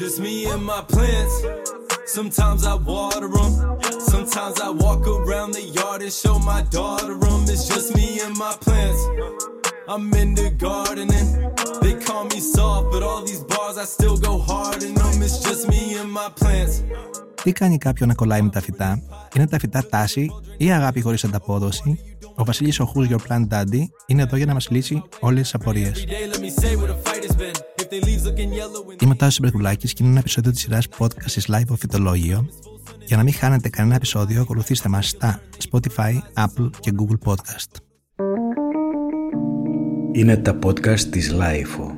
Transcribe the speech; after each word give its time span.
Just 0.00 0.18
me 0.18 0.46
and 0.46 0.64
my 0.64 0.82
plants. 0.92 1.36
Sometimes 2.06 2.66
I 2.66 2.74
water 2.74 3.28
them. 3.28 3.52
Sometimes 4.12 4.60
I 4.60 4.70
walk 4.70 5.06
around 5.06 5.52
the 5.52 5.62
yard 5.62 6.02
and 6.02 6.12
show 6.12 6.36
my 6.52 6.62
daughter 6.76 7.14
them. 7.24 7.42
It's 7.52 7.68
just 7.72 7.94
me 7.94 8.08
and 8.24 8.36
my 8.36 8.54
plants. 8.64 9.00
I'm 9.86 10.12
in 10.20 10.34
the 10.34 10.50
gardening. 10.64 11.28
They 11.82 11.94
call 12.06 12.24
me 12.32 12.40
soft, 12.40 12.90
but 12.92 13.02
all 13.08 13.22
these 13.30 13.44
bars 13.52 13.76
I 13.78 13.84
still 13.84 14.16
go 14.16 14.32
hard 14.38 14.82
in 14.82 14.94
them. 14.94 15.22
It's 15.26 15.38
just 15.46 15.68
me 15.68 15.82
and 16.00 16.10
my 16.10 16.28
plants. 16.40 16.82
Τι 17.42 17.52
κάνει 17.52 17.78
κάποιον 17.78 18.08
να 18.08 18.14
κολλάει 18.14 18.42
με 18.42 18.50
τα 18.50 18.60
φυτά, 18.60 19.02
είναι 19.36 19.46
τα 19.46 19.58
φυτά 19.58 19.86
τάση 19.86 20.30
ή 20.56 20.72
αγάπη 20.72 21.00
χωρί 21.00 21.16
ανταπόδοση. 21.24 21.98
Ο 22.34 22.44
Βασίλη 22.44 22.74
ο 22.80 22.92
Who's 22.94 23.10
Your 23.10 23.18
Plant 23.28 23.48
Daddy 23.48 23.82
είναι 24.06 24.22
εδώ 24.22 24.36
για 24.36 24.46
να 24.46 24.52
μα 24.52 24.60
λύσει 24.68 25.02
όλε 25.20 25.40
τι 25.40 25.50
απορίε. 25.52 25.92
Every 27.96 28.16
day, 28.16 28.24
let 28.24 28.34
me 28.34 28.42
say 28.42 28.42
what 28.42 28.42
a 28.42 28.42
fight 28.42 28.42
has 28.42 28.44
been. 28.44 28.44
If 28.44 28.44
they 28.44 28.50
leaves 28.50 28.50
looking 28.50 28.52
yellow 28.52 28.92
and 28.92 29.02
Είμαι 29.02 29.12
ο 29.12 29.16
Τάσος 29.16 29.40
Μπερκουλάκης 29.40 29.92
και 29.92 30.02
είναι 30.02 30.10
ένα 30.10 30.20
επεισόδιο 30.20 30.50
της 30.50 30.60
σειράς 30.60 30.88
podcast 30.98 31.30
της 31.30 31.48
Live 31.48 31.72
of 31.72 31.76
Φυτολόγιο. 31.78 32.48
Για 33.06 33.16
να 33.16 33.22
μην 33.22 33.32
χάνετε 33.32 33.68
κανένα 33.68 33.94
επεισόδιο, 33.94 34.40
ακολουθήστε 34.40 34.88
μας 34.88 35.08
στα 35.08 35.40
Spotify, 35.70 36.12
Apple 36.34 36.70
και 36.80 36.92
Google 36.98 37.30
Podcast. 37.32 37.76
Είναι 40.12 40.36
τα 40.36 40.58
podcast 40.62 41.00
της 41.00 41.32
Lifeo. 41.34 41.90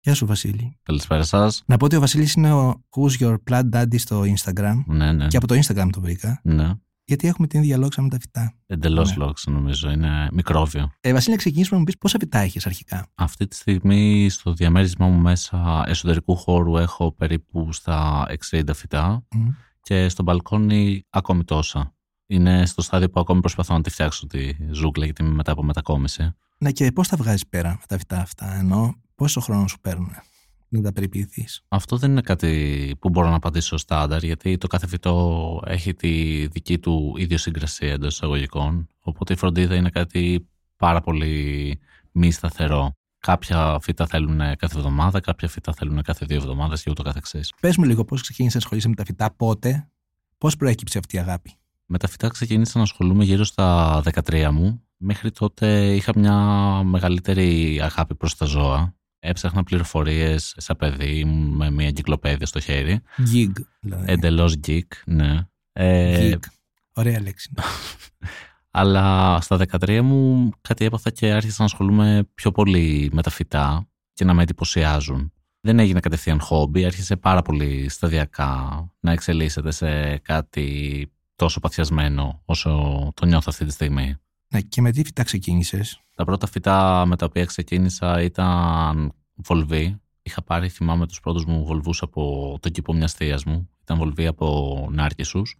Γεια 0.00 0.14
σου 0.14 0.26
Βασίλη. 0.26 0.78
Καλησπέρα 0.82 1.22
σας. 1.22 1.62
Να 1.66 1.76
πω 1.76 1.84
ότι 1.84 1.96
ο 1.96 2.00
Βασίλης 2.00 2.34
είναι 2.34 2.52
ο 2.52 2.82
Who's 2.96 3.24
Your 3.26 3.36
Plant 3.50 3.68
Daddy 3.72 3.98
στο 3.98 4.22
Instagram 4.22 4.74
Ναι, 4.86 5.12
ναι. 5.12 5.26
και 5.26 5.36
από 5.36 5.46
το 5.46 5.54
Instagram 5.54 5.88
το 5.92 6.00
βρήκα, 6.00 6.40
ναι. 6.44 6.72
Γιατί 7.10 7.28
έχουμε 7.28 7.46
την 7.46 7.60
ίδια 7.62 7.76
λόγια 7.76 8.02
με 8.02 8.08
τα 8.08 8.18
φυτά. 8.20 8.54
Εντελώς 8.66 9.10
Ναι. 9.10 9.16
λόγο 9.16 9.32
νομίζω. 9.46 9.90
Είναι 9.90 10.28
μικρόβιο. 10.32 10.90
Ε, 11.00 11.12
Βασίλη, 11.12 11.30
να 11.32 11.38
ξεκινήσουμε 11.38 11.74
να 11.74 11.78
μου 11.78 11.84
πεις 11.84 11.98
πόσα 11.98 12.16
φυτά 12.20 12.38
έχεις 12.38 12.66
αρχικά; 12.66 13.06
Αυτή 13.14 13.46
τη 13.48 13.56
στιγμή 13.56 14.28
στο 14.30 14.52
διαμέρισμά 14.52 15.06
μου 15.06 15.18
μέσα 15.20 15.84
εσωτερικού 15.86 16.36
χώρου 16.36 16.76
έχω 16.76 17.12
περίπου 17.12 17.72
στα 17.72 18.26
60 18.50 18.62
φυτά 18.74 19.26
Μμ. 19.34 19.48
και 19.82 20.08
στο 20.08 20.22
μπαλκόνι 20.22 21.04
ακόμη 21.10 21.44
τόσα. 21.44 21.94
Είναι 22.26 22.66
στο 22.66 22.82
στάδιο 22.82 23.10
που 23.10 23.20
ακόμη 23.20 23.40
προσπαθώ 23.40 23.74
να 23.74 23.80
τη 23.82 23.90
φτιάξω 23.90 24.26
τη 24.26 24.50
ζούγκλα 24.70 25.04
γιατί 25.04 25.22
είμαι 25.22 25.34
μετά 25.34 25.52
από 25.52 25.62
μετακόμιση. 25.62 26.34
Ναι, 26.58 26.70
και 26.72 26.92
πώς 26.92 27.08
τα 27.08 27.16
βγάζεις 27.16 27.46
πέρα 27.46 27.68
με 27.70 27.84
τα 27.88 27.98
φυτά 27.98 28.20
αυτά, 28.20 28.54
ενώ 28.54 28.94
πόσο 29.14 29.40
χρόνο 29.40 29.66
σου 29.68 29.80
παίρνουν 29.80 30.10
να 30.70 30.82
τα 30.82 30.92
περιποιηθείς. 30.92 31.62
Αυτό 31.68 31.96
δεν 31.96 32.10
είναι 32.10 32.20
κάτι 32.20 32.94
που 33.00 33.08
μπορώ 33.08 33.28
να 33.28 33.34
απαντήσω 33.34 33.76
στάνταρ 33.76 34.24
γιατί 34.24 34.58
το 34.58 34.66
κάθε 34.66 34.86
φυτό 34.86 35.62
έχει 35.66 35.94
τη 35.94 36.46
δική 36.46 36.78
του 36.78 37.14
ιδιοσυγκρασία 37.18 37.92
εντός 37.92 38.14
εισαγωγικών. 38.14 38.86
Οπότε 39.00 39.32
η 39.32 39.36
φροντίδα 39.36 39.74
είναι 39.74 39.90
κάτι 39.90 40.48
πάρα 40.76 41.00
πολύ 41.00 41.78
μη 42.12 42.30
σταθερό. 42.30 42.92
Κάποια 43.18 43.78
φύτα 43.82 44.06
θέλουν 44.06 44.38
κάθε 44.38 44.76
εβδομάδα, 44.76 45.20
κάποια 45.20 45.48
φύτα 45.48 45.72
θέλουν 45.72 46.02
κάθε 46.02 46.26
δύο 46.26 46.36
εβδομάδες 46.36 46.82
και 46.82 46.90
ούτω 46.90 47.02
καθεξής. 47.02 47.52
Πες 47.60 47.76
μου 47.76 47.84
λίγο 47.84 48.04
πώς 48.04 48.22
ξεκίνησες 48.22 48.54
να 48.54 48.60
ασχολείσαι 48.60 48.88
με 48.88 48.94
τα 48.94 49.04
φυτά, 49.04 49.30
πότε, 49.30 49.90
πώς 50.38 50.56
προέκυψε 50.56 50.98
αυτή 50.98 51.16
η 51.16 51.18
αγάπη; 51.18 51.52
Με 51.86 51.98
τα 51.98 52.08
φυτά 52.08 52.28
ξεκίνησα 52.28 52.78
να 52.78 52.82
ασχολούμαι 52.84 53.24
γύρω 53.24 53.44
στα 53.44 54.00
13 54.04 54.50
μου. 54.52 54.82
Μέχρι 54.96 55.30
τότε 55.30 55.94
είχα 55.94 56.12
μια 56.16 56.36
μεγαλύτερη 56.84 57.80
αγάπη 57.82 58.14
προς 58.14 58.36
τα 58.36 58.44
ζώα. 58.44 58.94
Έψαχνα 59.20 59.62
πληροφορίες 59.62 60.54
σαν 60.56 60.76
παιδί 60.76 61.18
ήμουν 61.18 61.56
με 61.56 61.70
μια 61.70 61.86
εγκυκλοπαίδεια 61.86 62.46
στο 62.46 62.60
χέρι. 62.60 63.00
Gig, 63.34 63.52
δηλαδή. 63.80 64.12
Εντελώς 64.12 64.56
geek, 64.66 64.88
ναι. 65.06 65.46
Ε, 65.72 66.30
Geek. 66.32 66.38
Ωραία 66.92 67.20
λέξη. 67.20 67.50
αλλά 68.70 69.38
στα 69.40 69.58
13 69.80 70.00
μου 70.00 70.50
κάτι 70.60 70.84
έπαθα 70.84 71.10
και 71.10 71.32
άρχισα 71.32 71.56
να 71.58 71.64
ασχολούμαι 71.64 72.28
πιο 72.34 72.50
πολύ 72.50 73.10
με 73.12 73.22
τα 73.22 73.30
φυτά 73.30 73.88
και 74.12 74.24
να 74.24 74.34
με 74.34 74.42
εντυπωσιάζουν. 74.42 75.32
Δεν 75.60 75.78
έγινε 75.78 76.00
κατευθείαν 76.00 76.40
χόμπι, 76.40 76.84
άρχισε 76.84 77.16
πάρα 77.16 77.42
πολύ 77.42 77.88
σταδιακά 77.88 78.84
να 79.00 79.12
εξελίσσεται 79.12 79.70
σε 79.70 80.18
κάτι 80.18 81.10
τόσο 81.34 81.60
παθιασμένο 81.60 82.42
όσο 82.44 82.70
το 83.14 83.26
νιώθω 83.26 83.46
αυτή 83.48 83.64
τη 83.64 83.72
στιγμή. 83.72 84.16
ναι, 84.48 84.60
και 84.60 84.80
με 84.80 84.90
τι 84.90 85.04
φυτά 85.04 85.22
ξεκίνησες; 85.22 86.00
Τα 86.14 86.24
πρώτα 86.24 86.46
φυτά 86.46 87.06
με 87.06 87.16
τα 87.16 87.26
οποία 87.26 87.44
ξεκίνησα 87.44 88.22
ήταν 88.22 89.12
βολβοί. 89.44 90.00
Είχα 90.22 90.42
πάρει, 90.42 90.68
θυμάμαι, 90.68 91.06
τους 91.06 91.20
πρώτους 91.20 91.44
μου 91.44 91.64
βολβούς 91.64 92.02
από 92.02 92.56
τον 92.60 92.72
κήπο 92.72 92.92
μιας 92.92 93.12
θείας 93.12 93.44
μου. 93.44 93.68
Ήταν 93.82 93.98
βολβοί 93.98 94.26
από 94.26 94.88
νάρκισσους, 94.92 95.56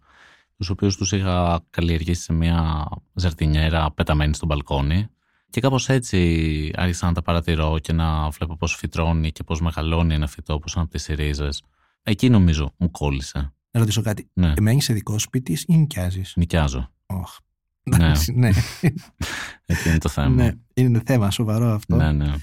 τους 0.57 0.69
οποίους 0.69 0.97
τους 0.97 1.11
είχα 1.11 1.61
καλλιεργήσει 1.69 2.21
σε 2.21 2.33
μια 2.33 2.87
ζαρτινιέρα 3.13 3.91
πεταμένη 3.91 4.33
στο 4.33 4.45
μπαλκόνι. 4.45 5.07
Και 5.49 5.61
κάπως 5.61 5.89
έτσι 5.89 6.71
άρχισα 6.75 7.05
να 7.05 7.13
τα 7.13 7.21
παρατηρώ 7.21 7.79
και 7.79 7.93
να 7.93 8.29
βλέπω 8.29 8.57
πώς 8.57 8.75
φυτρώνει 8.75 9.31
και 9.31 9.43
πώς 9.43 9.61
μεγαλώνει 9.61 10.13
ένα 10.13 10.27
φυτό, 10.27 10.59
πώς 10.59 10.77
αναπτύσσει 10.77 11.13
ρίζες. 11.13 11.63
Εκεί 12.03 12.29
νομίζω 12.29 12.73
μου 12.77 12.91
κόλλησε. 12.91 13.53
Να 13.71 13.79
ρωτήσω 13.79 14.01
κάτι. 14.01 14.29
Ναι, 14.33 14.53
Μένεις 14.59 14.83
σε 14.83 14.93
δικό 14.93 15.19
σπίτι 15.19 15.57
ή 15.67 15.77
νοικιάζεις; 15.77 16.33
νοικιάζω. 16.35 16.91
Οχ. 17.05 17.37
Ναι. 17.83 17.95
Εντάξει, 17.95 18.31
ναι. 18.31 18.49
Εκεί 19.65 19.89
είναι 19.89 19.97
το 19.97 20.09
θέμα. 20.09 20.29
ναι. 20.29 20.51
Είναι 20.73 21.01
θέμα 21.05 21.31
σοβαρό 21.31 21.73
αυτό. 21.73 21.95
ναι, 21.95 22.11
ναι. 22.11 22.33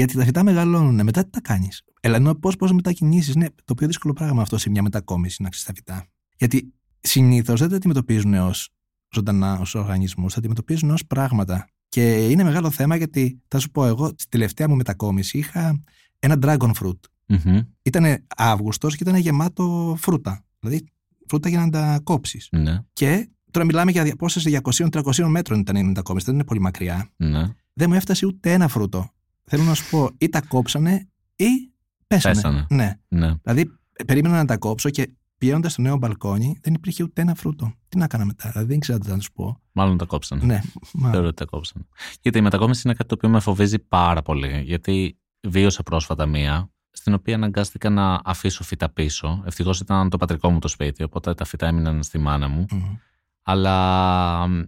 Γιατί 0.00 0.16
τα 0.16 0.24
φυτά 0.24 0.42
μεγαλώνουν. 0.42 0.94
Μετά 1.04 1.24
τι 1.24 1.30
τα 1.30 1.40
κάνεις; 1.40 1.82
Ελά, 2.00 2.16
ενώ 2.16 2.34
πώς 2.34 2.56
πώς 2.56 2.72
μετακινήσει. 2.72 3.38
Ναι, 3.38 3.46
το 3.64 3.74
πιο 3.74 3.86
δύσκολο 3.86 4.12
πράγμα 4.12 4.42
αυτό 4.42 4.58
σε 4.58 4.70
μια 4.70 4.82
μετακόμιση 4.82 5.42
να 5.42 5.48
ξέρεις 5.48 5.66
τα 5.66 5.72
φυτά. 5.74 6.06
Γιατί 6.36 6.72
συνήθως 7.00 7.60
δεν 7.60 7.68
τα 7.68 7.76
αντιμετωπίζουν 7.76 8.34
ως 8.34 8.70
ζωντανά, 9.14 9.58
ως 9.58 9.74
οργανισμούς, 9.74 10.32
τα 10.32 10.38
αντιμετωπίζουν 10.38 10.90
ως 10.90 11.06
πράγματα. 11.06 11.68
Και 11.88 12.28
είναι 12.28 12.42
μεγάλο 12.44 12.70
θέμα 12.70 12.96
γιατί 12.96 13.40
θα 13.48 13.58
σου 13.58 13.70
πω 13.70 13.86
εγώ, 13.86 14.06
στη 14.06 14.28
τελευταία 14.28 14.68
μου 14.68 14.76
μετακόμιση 14.76 15.38
είχα 15.38 15.82
ένα 16.18 16.36
dragon 16.42 16.70
fruit. 16.80 16.98
Μμμ. 17.26 17.60
Ήταν 17.82 18.24
Αύγουστος 18.36 18.96
και 18.96 19.02
ήταν 19.02 19.16
γεμάτο 19.16 19.96
φρούτα. 19.98 20.44
Δηλαδή 20.60 20.84
φρούτα 21.28 21.48
για 21.48 21.60
να 21.60 21.70
τα 21.70 22.00
κόψεις. 22.04 22.48
Ναι, 22.50 22.78
Και 22.92 23.30
τώρα 23.50 23.66
μιλάμε 23.66 23.90
για 23.90 24.12
απόσταση 24.12 24.60
200-300 24.62 25.24
μέτρων 25.26 25.60
ήταν 25.60 25.76
η 25.76 25.84
μετακόμιση, 25.84 26.24
δεν 26.26 26.34
είναι 26.34 26.44
πολύ 26.44 26.60
μακριά. 26.60 27.10
ναι. 27.16 27.48
Δεν 27.72 27.88
μου 27.90 27.94
έφτασε 27.94 28.26
ούτε 28.26 28.52
ένα 28.52 28.68
φρούτο. 28.68 29.10
Θέλω 29.52 29.62
να 29.62 29.74
σου 29.74 29.90
πω, 29.90 30.10
ή 30.18 30.28
τα 30.28 30.40
κόψανε 30.40 31.08
ή 31.36 31.72
πέσανε. 32.06 32.34
Πέσανε. 32.34 32.66
Ναι. 32.70 32.98
ναι. 33.08 33.34
Δηλαδή, 33.42 33.70
ε, 33.92 34.04
περίμενα 34.04 34.36
να 34.36 34.44
τα 34.44 34.56
κόψω 34.56 34.90
και 34.90 35.14
πηγαίνοντας 35.38 35.72
στο 35.72 35.82
νέο 35.82 35.96
μπαλκόνι, 35.96 36.58
δεν 36.62 36.74
υπήρχε 36.74 37.02
ούτε 37.02 37.22
ένα 37.22 37.34
φρούτο. 37.34 37.72
Τι 37.88 37.96
να 37.98 38.04
έκανα 38.04 38.24
μετά, 38.24 38.50
δηλαδή, 38.50 38.68
δεν 38.68 38.78
ξέρω 38.78 38.98
τι 38.98 39.08
να 39.08 39.20
σου 39.20 39.32
πω. 39.32 39.60
Μάλλον 39.72 39.98
τα 39.98 40.04
κόψανε. 40.04 40.44
Ναι, 40.44 40.60
μα, 40.92 41.10
Θεωρώ 41.10 41.26
ότι 41.26 41.36
τα 41.36 41.44
κόψανε. 41.44 41.84
Γιατί 42.20 42.38
η 42.38 42.40
μετακόμιση 42.40 42.82
είναι 42.84 42.94
κάτι 42.94 43.08
το 43.08 43.14
οποίο 43.14 43.28
με 43.28 43.40
φοβίζει 43.40 43.78
πάρα 43.78 44.22
πολύ. 44.22 44.60
Γιατί 44.60 45.18
βίωσα 45.48 45.82
πρόσφατα 45.82 46.26
μία, 46.26 46.70
στην 46.90 47.14
οποία 47.14 47.34
αναγκάστηκα 47.34 47.90
να 47.90 48.20
αφήσω 48.24 48.64
φύτα 48.64 48.90
πίσω. 48.90 49.42
Ευτυχώς 49.46 49.80
ήταν 49.80 50.10
το 50.10 50.16
πατρικό 50.16 50.50
μου 50.50 50.58
το 50.58 50.68
σπίτι, 50.68 51.02
οπότε 51.02 51.34
τα 51.34 51.44
φύτα 51.44 51.66
έμειναν 51.66 52.02
στη 52.02 52.18
μάνα 52.18 52.48
μου. 52.48 52.66
μμ. 52.70 52.96
Αλλά 53.42 54.46
μ, 54.48 54.62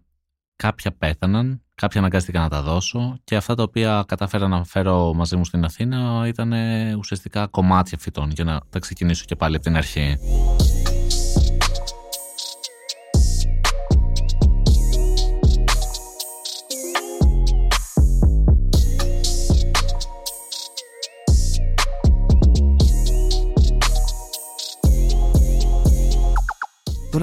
κάποια 0.62 0.93
πέθαναν, 0.93 1.62
κάποια 1.75 2.00
αναγκάστηκα 2.00 2.41
να 2.41 2.49
τα 2.49 2.62
δώσω 2.62 3.19
και 3.25 3.37
αυτά 3.37 3.55
τα 3.55 3.62
οποία 3.62 4.05
κατάφερα 4.06 4.49
να 4.49 4.65
φέρω 4.65 5.12
μαζί 5.15 5.37
μου 5.37 5.45
στην 5.45 5.65
Αθήνα 5.65 6.25
ήταν 6.27 6.53
ε, 6.53 6.95
ουσιαστικά 6.99 7.47
κομμάτια 7.47 7.99
φυτών 7.99 8.31
για 8.31 8.45
να 8.45 8.61
τα 8.71 8.78
ξεκινήσω 8.78 9.25
και 9.25 9.37
πάλι 9.37 9.55
από 9.56 9.65
την 9.65 9.77
αρχή. 9.77 10.17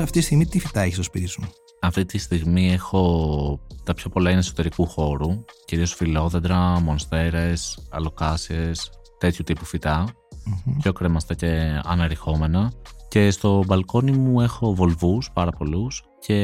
Αυτή 0.09 0.21
τη 0.21 0.25
στιγμή 0.27 0.45
τι 0.45 0.59
φυτά 0.59 0.81
έχεις 0.81 0.93
στο 0.93 1.03
σπίτι 1.03 1.25
σου; 1.25 1.41
Αυτή 1.81 2.05
τη 2.05 2.17
στιγμή 2.17 2.71
έχω 2.71 3.59
τα 3.83 3.93
πιο 3.93 4.09
πολλά 4.09 4.29
είναι 4.29 4.39
εσωτερικού 4.39 4.85
χώρου, 4.87 5.45
κυρίως 5.65 5.93
φιλόδεντρα, 5.93 6.79
μονστέρες, 6.79 7.87
αλοκάσιες, 7.89 8.89
τέτοιου 9.17 9.43
τύπου 9.43 9.65
φυτά, 9.65 10.05
Μμμ. 10.45 10.77
πιο 10.77 10.93
κρέμαστα 10.93 11.33
και 11.33 11.81
αναρριχόμενα. 11.83 12.71
Και 13.07 13.31
στο 13.31 13.63
μπαλκόνι 13.65 14.11
μου 14.11 14.41
έχω 14.41 14.73
βολβούς, 14.75 15.31
πάρα 15.33 15.51
πολλούς, 15.51 16.03
και 16.19 16.35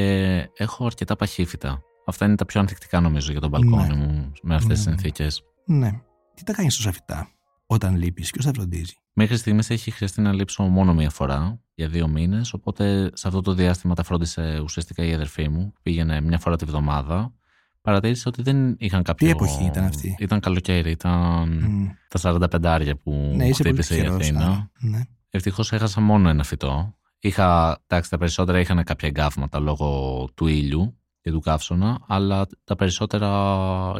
έχω 0.57 0.85
αρκετά 0.85 1.15
παχύφυτα. 1.15 1.81
Αυτά 2.05 2.25
είναι 2.25 2.35
τα 2.35 2.45
πιο 2.45 2.59
ανθεκτικά 2.59 2.99
νομίζω 2.99 3.31
για 3.31 3.41
τον 3.41 3.49
μπαλκόνι 3.49 3.87
Ναι. 3.87 3.95
μου 3.95 4.31
με 4.41 4.55
αυτές 4.55 4.77
τις 4.77 4.85
Ναι. 4.85 4.91
συνθήκες. 4.91 5.43
Ναι. 5.65 5.91
Τι 6.33 6.43
τα 6.43 6.53
κάνεις 6.53 6.75
τόσα 6.75 6.91
φυτά; 6.91 7.27
Όταν 7.65 7.95
λείπεις, 7.95 8.31
ποιος 8.31 8.45
τα 8.45 8.51
φροντίζει; 8.53 8.93
Μέχρι 9.13 9.37
στιγμής 9.37 9.69
έχει 9.69 9.91
χρειαστεί 9.91 10.21
να 10.21 10.33
λείψω 10.33 10.63
μόνο 10.63 10.93
μία 10.93 11.09
φορά 11.09 11.59
για 11.75 11.87
δύο 11.87 12.07
μήνες. 12.07 12.53
Οπότε 12.53 13.11
σε 13.13 13.27
αυτό 13.27 13.41
το 13.41 13.53
διάστημα 13.53 13.95
τα 13.95 14.03
φρόντισε 14.03 14.59
ουσιαστικά 14.63 15.03
η 15.05 15.13
αδερφή 15.13 15.49
μου. 15.49 15.73
Πήγαινε 15.81 16.21
μια 16.21 16.39
φορά 16.39 16.55
τη 16.55 16.65
βδομάδα. 16.65 17.33
Παρατήρησε 17.81 18.27
ότι 18.27 18.41
δεν 18.41 18.75
είχαν 18.79 19.03
κάποιο. 19.03 19.25
Τι 19.27 19.33
εποχή 19.33 19.63
ήταν 19.65 19.83
αυτή; 19.83 20.15
Ήταν 20.19 20.39
καλοκαίρι, 20.39 20.91
ήταν 20.91 21.49
Μμ. 21.49 21.87
τα 22.07 22.19
45 22.19 22.91
που 23.03 23.11
Ναι, 23.35 23.47
είσαι 23.47 23.63
πολύ 23.63 23.73
χτύπησε 23.73 23.93
η 23.93 23.97
τυχερός, 23.97 24.21
Αθήνα. 24.21 24.39
άρα. 24.45 24.71
Ναι. 24.79 25.01
Ευτυχώς 25.29 25.71
έχασα 25.71 26.01
μόνο 26.01 26.29
ένα 26.29 26.43
φυτό. 26.43 26.97
Είχα, 27.19 27.79
εντάξει, 27.87 28.09
τα 28.09 28.17
περισσότερα 28.17 28.59
είχαν 28.59 28.83
κάποια 28.83 29.07
εγκάβματα 29.07 29.59
λόγω 29.59 30.29
του 30.33 30.47
ήλιου 30.47 30.97
και 31.25 31.31
του 31.31 31.39
καύσωνα, 31.39 31.99
αλλά 32.07 32.47
τα 32.63 32.75
περισσότερα 32.75 33.29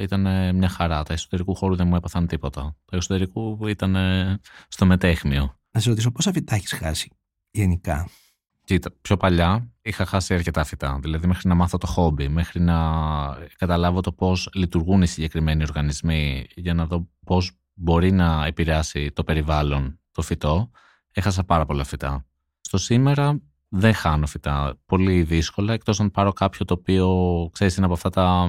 ήταν 0.02 0.56
μια 0.56 0.70
χαρά. 0.70 1.04
Τα 1.04 1.14
εσωτερικού 1.14 1.56
χώρου 1.56 1.76
δεν 1.76 1.88
μου 1.88 1.96
έπαθαν 1.96 2.28
τίποτα. 2.28 2.62
Τα 2.62 2.96
εξωτερικού 2.96 3.68
ήταν 3.68 3.96
στο 4.68 4.86
μετέχμιο. 4.86 5.60
Να 5.72 5.80
σε 5.80 5.90
ρωτήσω 5.90 6.12
πόσα 6.12 6.32
φυτά 6.32 6.56
έχεις 6.56 6.74
χάσει 6.74 7.12
γενικά; 7.52 8.10
Κοίτα, 8.64 8.92
πιο 9.02 9.18
παλιά 9.18 9.74
είχα 9.82 10.06
χάσει 10.06 10.34
αρκετά 10.34 10.64
φυτά. 10.64 11.00
Δηλαδή, 11.02 11.28
μέχρι 11.28 11.50
να 11.50 11.56
μάθω 11.56 11.78
το 11.78 11.88
χόμπι, 11.88 12.28
μέχρι 12.28 12.62
να 12.62 12.78
καταλάβω 13.58 14.02
το 14.02 14.12
πώς 14.12 14.50
λειτουργούν 14.54 15.02
οι 15.02 15.08
συγκεκριμένοι 15.08 15.64
οργανισμοί, 15.64 16.48
για 16.56 16.74
να 16.74 16.86
δω 16.86 17.10
πώς 17.26 17.52
μπορεί 17.74 18.12
να 18.12 18.46
επηρεάσει 18.46 19.12
το 19.12 19.24
περιβάλλον 19.24 20.00
το 20.12 20.22
φυτό, 20.22 20.72
έχασα 21.12 21.44
πάρα 21.44 21.66
πολλά 21.66 21.84
φυτά. 21.84 22.26
Στο 22.62 22.78
σήμερα 22.78 23.40
δεν 23.76 23.94
χάνω 23.94 24.26
φυτά 24.28 24.78
πολύ 24.86 25.24
δύσκολα, 25.24 25.74
εκτός 25.74 26.00
αν 26.00 26.12
πάρω 26.12 26.34
κάποιο 26.34 26.66
το 26.66 26.74
οποίο, 26.74 27.10
ξέρεις, 27.52 27.76
είναι 27.76 27.86
από 27.86 27.94
αυτά 27.96 28.10
τα 28.10 28.48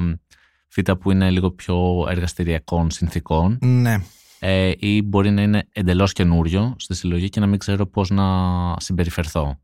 φύτα 0.69 0.97
που 0.97 1.11
είναι 1.11 1.31
λίγο 1.31 1.51
πιο 1.51 2.07
εργαστηριακών 2.09 2.91
συνθήκων. 2.91 3.59
Ναι. 3.61 3.97
Ε, 4.39 4.73
ή 4.79 5.03
μπορεί 5.03 5.31
να 5.31 5.43
είναι 5.43 5.69
εντελώς 5.73 6.13
καινούριο 6.13 6.75
στη 6.79 6.95
συλλογή 6.95 7.29
και 7.29 7.41
να 7.41 7.47
μην 7.47 7.59
ξέρω 7.59 7.87
πώς 7.87 8.11
να 8.11 8.25
συμπεριφερθώ 8.81 9.61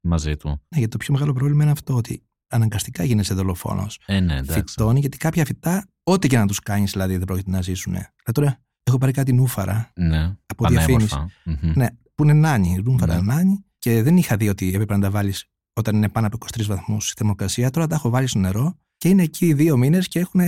μαζί 0.00 0.36
του. 0.36 0.48
Ναι, 0.48 0.78
γιατί 0.78 0.88
το 0.88 0.96
πιο 0.96 1.14
μεγάλο 1.14 1.32
πρόβλημα 1.32 1.62
είναι 1.62 1.72
αυτό 1.72 1.94
ότι 1.94 2.22
αναγκαστικά 2.48 3.04
γίνεσαι 3.04 3.34
δολοφόνος. 3.34 4.00
Ε, 4.06 4.20
ναι, 4.20 4.36
εντάξει. 4.36 4.62
Φυτών, 4.66 4.96
γιατί 4.96 5.16
κάποια 5.16 5.44
φυτά, 5.44 5.86
ό,τι 6.02 6.28
και 6.28 6.38
να 6.38 6.46
τους 6.46 6.60
κάνεις, 6.60 6.90
δηλαδή 6.92 7.16
δεν 7.16 7.26
πρόκειται 7.26 7.50
να 7.50 7.62
ζήσουν. 7.62 7.92
Δηλαδή 7.92 8.32
τώρα 8.32 8.58
έχω 8.82 8.98
πάρει 8.98 9.12
κάτι 9.12 9.32
νούφαρα 9.32 9.90
Ναι, 9.94 10.36
από 10.46 10.66
διαφήμιση. 10.68 11.08
πανέμορφα. 11.08 11.30
Μμμ. 11.44 11.72
Ναι, 11.74 11.86
που 12.14 12.22
είναι 12.22 12.32
νάνι, 12.32 12.80
νούφαρα 12.84 13.14
Ναι. 13.14 13.34
νάνι, 13.34 13.64
και 13.80 14.02
δεν 14.02 14.16
είχα 14.16 14.36
δει 14.36 14.48
ότι 14.48 14.68
έπρεπε 14.68 14.94
να 14.94 15.00
τα 15.00 15.10
βάλεις 15.10 15.44
όταν 15.72 15.96
είναι 15.96 16.08
πάνω 16.08 16.26
από 16.26 16.38
23 16.56 16.64
βαθμούς 16.66 17.10
η 17.10 17.14
θερμοκρασία. 17.16 17.70
Τώρα 17.70 17.86
τα 17.86 17.94
έχω 17.94 18.10
βάλει 18.10 18.26
στο 18.26 18.38
νερό 18.38 18.76
και 18.96 19.08
είναι 19.08 19.22
εκεί 19.22 19.52
δύο 19.52 19.76
μήνες 19.76 20.08
και 20.08 20.18
έχουν. 20.18 20.40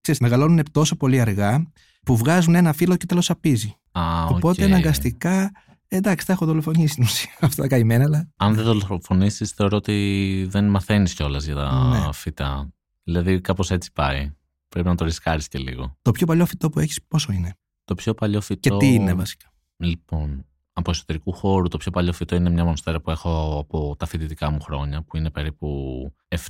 Ξέρεις, 0.00 0.20
μεγαλώνουν 0.20 0.62
τόσο 0.72 0.96
πολύ 0.96 1.20
αργά 1.20 1.72
που 2.04 2.16
βγάζουν 2.16 2.54
ένα 2.54 2.72
φύλλο 2.72 2.96
και 2.96 3.06
τέλος 3.06 3.30
σαπίζει. 3.30 3.76
Α, 3.92 4.24
Οπότε 4.24 4.64
οκ. 4.64 4.68
αναγκαστικά. 4.70 5.50
Εντάξει, 5.88 6.26
τα 6.26 6.32
έχω 6.32 6.46
δολοφονήσει 6.46 6.92
στην 6.92 7.04
ουσία 7.04 7.30
αυτά 7.40 7.62
τα 7.62 7.68
καημένα, 7.68 8.04
αλλά. 8.04 8.28
Αν 8.36 8.54
δεν 8.54 8.64
δολοφονήσεις, 8.64 9.50
θεωρώ 9.50 9.76
ότι 9.76 10.46
δεν 10.50 10.68
μαθαίνεις 10.68 11.14
κιόλας 11.14 11.44
για 11.44 11.54
τα 11.54 11.88
Ναι. 11.88 12.12
φυτά. 12.12 12.68
Δηλαδή, 13.02 13.40
κάπως 13.40 13.70
έτσι 13.70 13.92
πάει. 13.92 14.30
Πρέπει 14.68 14.88
να 14.88 14.94
το 14.94 15.04
ρισκάρεις 15.04 15.48
και 15.48 15.58
λίγο. 15.58 15.96
Το 16.02 16.10
πιο 16.12 16.26
παλιό 16.26 16.46
φυτό 16.46 16.70
που 16.70 16.78
έχεις, 16.80 17.00
πόσο 17.08 17.32
είναι; 17.32 17.54
Το 17.84 17.94
πιο 17.94 18.14
παλιό 18.14 18.40
φυτό. 18.40 18.68
Και 18.70 18.76
τι 18.76 18.94
είναι 18.94 19.14
βασικά; 19.14 19.52
Λοιπόν, 19.76 20.46
από 20.78 20.90
εσωτερικού 20.90 21.32
χώρου, 21.32 21.68
το 21.68 21.76
πιο 21.76 21.90
παλιό 21.90 22.12
φυτό 22.12 22.34
είναι 22.34 22.50
μια 22.50 22.64
μονστέρα 22.64 23.00
που 23.00 23.10
έχω 23.10 23.58
από 23.58 23.96
τα 23.98 24.06
φοιτητικά 24.06 24.50
μου 24.50 24.60
χρόνια, 24.60 25.02
που 25.02 25.16
είναι 25.16 25.30
περίπου 25.30 25.68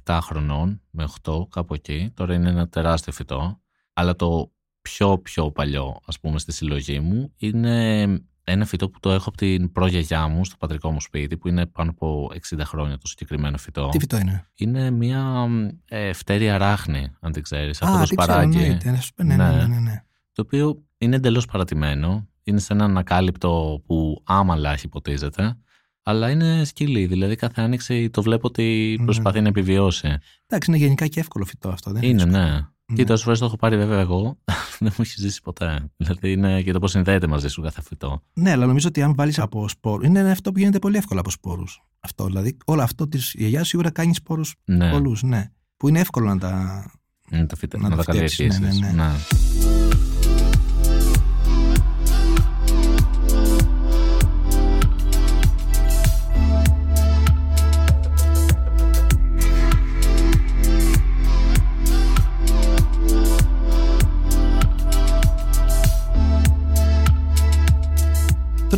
7 0.05 0.19
χρονών 0.23 0.81
με 0.91 1.09
8, 1.23 1.49
κάπου 1.49 1.75
εκεί. 1.75 2.11
Τώρα 2.15 2.35
είναι 2.35 2.49
ένα 2.49 2.69
τεράστιο 2.69 3.13
φυτό. 3.13 3.61
Αλλά 3.93 4.17
το 4.17 4.53
πιο 4.83 5.19
πιο 5.19 5.51
παλιό, 5.51 6.01
ας 6.07 6.21
πούμε, 6.21 6.39
στη 6.39 6.53
συλλογή 6.53 7.01
μου, 7.01 7.33
είναι 7.37 8.05
ένα 8.45 8.65
φυτό 8.65 8.89
που 8.89 9.01
το 9.01 9.11
έχω 9.11 9.29
από 9.29 9.37
την 9.37 9.73
προγιαγιά 9.73 10.29
μου, 10.29 10.45
στο 10.45 10.57
πατρικό 10.57 10.91
μου 10.91 11.01
σπίτι, 11.01 11.37
που 11.37 11.49
είναι 11.49 11.67
πάνω 11.67 11.91
από 11.91 12.31
60 12.55 12.61
χρόνια 12.65 12.99
το 12.99 13.07
συγκεκριμένο 13.07 13.59
φυτό. 13.59 13.89
Τι 13.89 13.99
φυτό 13.99 14.19
είναι; 14.19 14.49
Είναι 14.55 14.91
μια 14.91 15.49
ε, 15.89 16.13
φτέρια 16.13 16.59
ράχνη, 16.59 17.13
αν 17.21 17.33
την 17.33 17.43
ξέρεις, 17.43 17.83
από 17.83 17.93
Α, 17.93 18.01
το 18.01 18.07
τι 18.07 18.15
ξέρω, 18.17 18.33
σπαράκι 18.33 18.57
ναι, 18.59 18.67
ναι, 18.67 18.99
ναι, 19.17 19.37
ναι, 19.37 19.51
ναι, 19.51 19.67
ναι, 19.67 19.79
ναι. 19.79 20.05
το 20.33 20.43
οποίο 20.43 20.83
είναι 20.99 21.17
εντελώς 21.17 21.47
παρατημένο. 21.47 22.29
Είναι 22.49 22.61
σε 22.61 22.73
ένα 22.73 22.85
ανακάλυπτο 22.85 23.83
που 23.87 24.23
άμαλα 24.27 24.73
έχει 24.73 24.87
υποτίζεται. 24.87 25.57
Αλλά 26.03 26.31
είναι 26.31 26.65
σκυλί. 26.65 27.07
Δηλαδή 27.07 27.37
κάθε 27.37 27.63
άνοιξη 27.63 28.11
το 28.11 28.23
βλέπω 28.23 28.47
ότι 28.47 28.97
Ναι. 28.99 29.05
προσπαθεί 29.05 29.41
να 29.41 29.49
επιβιώσει. 29.49 30.09
Εντάξει, 30.47 30.71
είναι 30.71 30.77
γενικά 30.79 31.07
και 31.07 31.21
εύκολο 31.21 31.45
φυτό 31.45 31.69
αυτό. 31.69 31.91
Δεν 31.91 32.03
Είναι, 32.03 32.25
δύσκολο. 32.25 32.43
ναι. 32.45 32.61
Κοίτα, 32.95 33.13
όσες 33.13 33.25
φορές 33.25 33.39
το 33.39 33.45
έχω 33.45 33.57
πάρει 33.57 33.77
βέβαια 33.77 34.01
εγώ, 34.01 34.39
δεν 34.81 34.93
μου 34.99 35.05
έχει 35.05 35.15
ζήσει 35.21 35.41
ποτέ. 35.43 35.91
Δηλαδή 35.97 36.33
είναι 36.33 36.63
και 36.63 36.73
το 36.73 36.79
πώς 36.79 36.91
συνδέεται 36.91 37.27
μαζί 37.27 37.49
σου 37.49 37.63
κάθε 37.63 37.83
φυτό. 37.83 38.23
Ναι, 38.33 38.51
αλλά 38.51 38.67
νομίζω 38.67 38.89
ότι 38.89 39.03
αν 39.03 39.15
βάλεις 39.15 39.39
από 39.39 39.69
σπόρους. 39.69 40.07
Είναι 40.07 40.31
αυτό 40.31 40.53
που 40.53 40.59
γίνεται 40.59 40.79
πολύ 40.79 40.97
εύκολα 40.97 41.21
από 41.21 41.31
σπόρους. 41.31 41.83
Αυτό 42.01 42.25
δηλαδή. 42.25 42.57
Όλο 42.65 42.83
αυτό 42.83 43.09
της 43.09 43.35
γιαγιάς 43.39 43.69
σίγουρα 43.69 43.91
κάνει 43.91 44.15
σπόρους 44.15 44.55
Ναι, 44.65 44.91
πολλούς. 44.91 45.23
Ναι. 45.23 45.51
Που 45.77 45.89
είναι 45.89 46.01
εύκολο 46.01 46.27
να 46.27 46.39
τα. 46.39 46.85
είναι 47.31 47.47
τα 47.47 47.57
φυτά, 47.57 47.79
Να 47.79 47.89
να, 47.89 47.97
τα 47.97 48.03
τα 48.03 48.13
φτιάξεις, 48.13 48.37
καλλιεργήσεις. 48.49 48.81
ναι, 48.81 48.87
ναι, 48.87 48.93
ναι. 49.03 49.98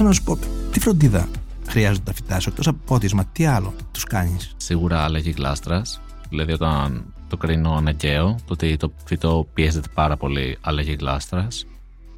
Τώρα 0.01 0.13
να 0.13 0.19
σου 0.19 0.25
πω, 0.25 0.39
τι 0.73 0.81
φροντίδα 0.81 1.29
χρειάζονται 1.69 2.05
τα 2.05 2.13
φυτάς 2.13 2.43
σου 2.43 2.49
εκτός 2.49 2.67
από 2.67 2.79
πότισμα, 2.87 3.25
τι 3.25 3.47
άλλο 3.47 3.75
τους 3.93 4.05
κάνεις; 4.05 4.55
Σίγουρα 4.57 5.05
αλλαγή 5.05 5.31
γλάστρας. 5.31 6.01
Δηλαδή, 6.29 6.53
όταν 6.53 7.15
το 7.29 7.37
κρίνω 7.37 7.73
αναγκαίο, 7.75 8.37
το 8.47 8.53
ότι 8.53 8.77
το 8.77 8.93
φυτό 9.05 9.47
πιέζεται 9.55 9.89
πάρα 9.95 10.17
πολύ, 10.17 10.59
αλλαγή 10.61 10.97
γλάστρας. 11.01 11.67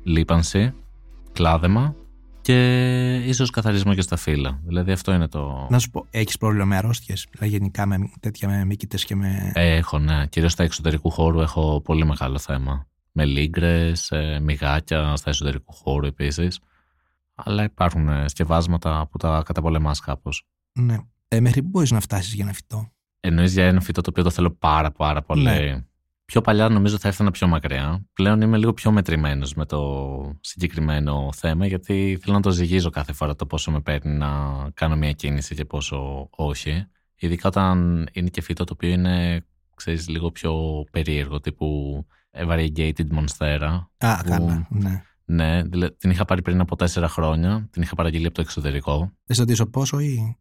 Λίπανση, 0.02 0.75
κλάδεμα 1.32 1.94
και 2.40 3.14
ίσως 3.14 3.50
καθαρισμό 3.50 3.94
και 3.94 4.02
στα 4.02 4.17
φύλλα. 4.17 4.61
Δηλαδή, 4.64 4.93
αυτό 4.93 5.12
είναι 5.12 5.29
το. 5.29 5.67
Να 5.70 5.79
σου 5.79 5.90
πω, 5.90 6.06
έχεις 6.11 6.37
πρόβλημα 6.37 6.64
με 6.64 6.76
αρρώστιες, 6.76 7.26
δηλαδή 7.31 7.56
γενικά 7.56 7.87
με 7.87 7.96
τέτοια 8.20 8.49
με 8.49 8.64
μύκητες 8.64 9.05
και 9.05 9.17
με. 9.17 9.52
Ε, 9.55 9.76
Έχω, 9.76 9.99
ναι. 9.99 10.26
Κυρίως 10.26 10.52
στα 10.52 10.62
εξωτερικού 10.62 11.11
χώρου 11.11 11.40
έχω 11.40 11.81
πολύ 11.84 12.06
μεγάλο 12.06 12.38
θέμα. 12.38 12.87
Με 13.12 13.25
λίγκρες, 13.25 14.12
μυγάκια 14.43 15.17
στα 15.17 15.31
εσωτερικού 15.31 15.73
χώρου 15.73 16.06
επίσης. 16.06 16.58
Αλλά 17.34 17.62
υπάρχουν 17.62 18.08
ε, 18.08 18.29
σκευάσματα 18.29 19.08
που 19.11 19.19
τα 19.19 19.43
καταπολεμάς 19.44 20.00
κάπως. 20.00 20.46
Ναι. 20.73 20.99
Ε, 21.29 21.40
μέχρι 21.40 21.62
πού 21.62 21.69
μπορείς 21.69 21.90
να 21.90 22.00
φτάσεις 22.00 22.34
για 22.34 22.44
ένα 22.44 22.52
φυτό; 22.52 22.93
Εννοείς 23.20 23.52
για 23.52 23.64
ένα 23.67 23.81
φυτό 23.81 24.00
το 24.00 24.11
οποίο 24.11 24.23
το 24.23 24.31
θέλω 24.31 24.50
πάρα 24.50 24.90
πάρα 24.90 25.23
πολύ. 25.23 25.43
Ναι. 25.43 25.84
Πιο 26.25 26.40
παλιά 26.40 26.69
νομίζω 26.69 26.99
θα 26.99 27.08
έφτανα 27.08 27.31
πιο 27.31 27.46
μακριά. 27.46 28.06
Πλέον 28.12 28.40
είμαι 28.40 28.56
λίγο 28.58 28.73
πιο 28.73 28.90
μετρημένος 28.93 29.55
με 29.55 29.64
το 29.67 30.38
συγκεκριμένο 30.40 31.31
θέμα, 31.34 31.67
γιατί 31.67 32.19
θέλω 32.23 32.34
να 32.37 32.43
το 32.43 32.50
ζυγίζω 32.50 32.90
κάθε 32.90 33.12
φορά 33.12 33.34
το 33.37 33.46
πόσο 33.46 33.70
με 33.70 33.81
παίρνει 33.81 34.12
να 34.12 34.31
κάνω 34.75 34.96
μια 34.96 35.12
κίνηση 35.12 35.55
και 35.55 35.64
πόσο 35.64 36.29
όχι. 36.31 36.87
Ειδικά 37.14 37.49
όταν 37.49 38.08
είναι 38.12 38.29
και 38.29 38.43
φυτό 38.43 38.64
το 38.64 38.73
οποίο 38.73 38.88
είναι, 38.90 39.46
ξέρεις, 39.76 40.08
λίγο 40.08 40.31
πιο 40.31 40.84
περίεργο, 40.90 41.40
τύπου 41.40 42.06
variegated 42.49 43.06
monstera. 43.14 43.87
Α, 43.99 44.17
που- 44.23 44.29
καλά. 44.31 44.67
Ναι. 44.70 45.02
Ναι, 45.32 45.62
δηλαδή, 45.62 45.96
την 45.96 46.11
είχα 46.11 46.25
πάρει 46.25 46.43
πριν 46.43 46.61
από 46.61 46.76
τέσσερα 46.76 47.08
χρόνια. 47.08 47.69
Την 47.70 47.82
είχα 47.82 47.94
παραγγείλει 47.94 48.26
από 48.26 48.34
το 48.34 48.40
εξωτερικό. 48.40 48.98
Δεν 49.24 49.36
σε 49.36 49.41
ρωτήσω 49.43 49.67
πόσο 49.67 49.98
ή. 50.01 50.36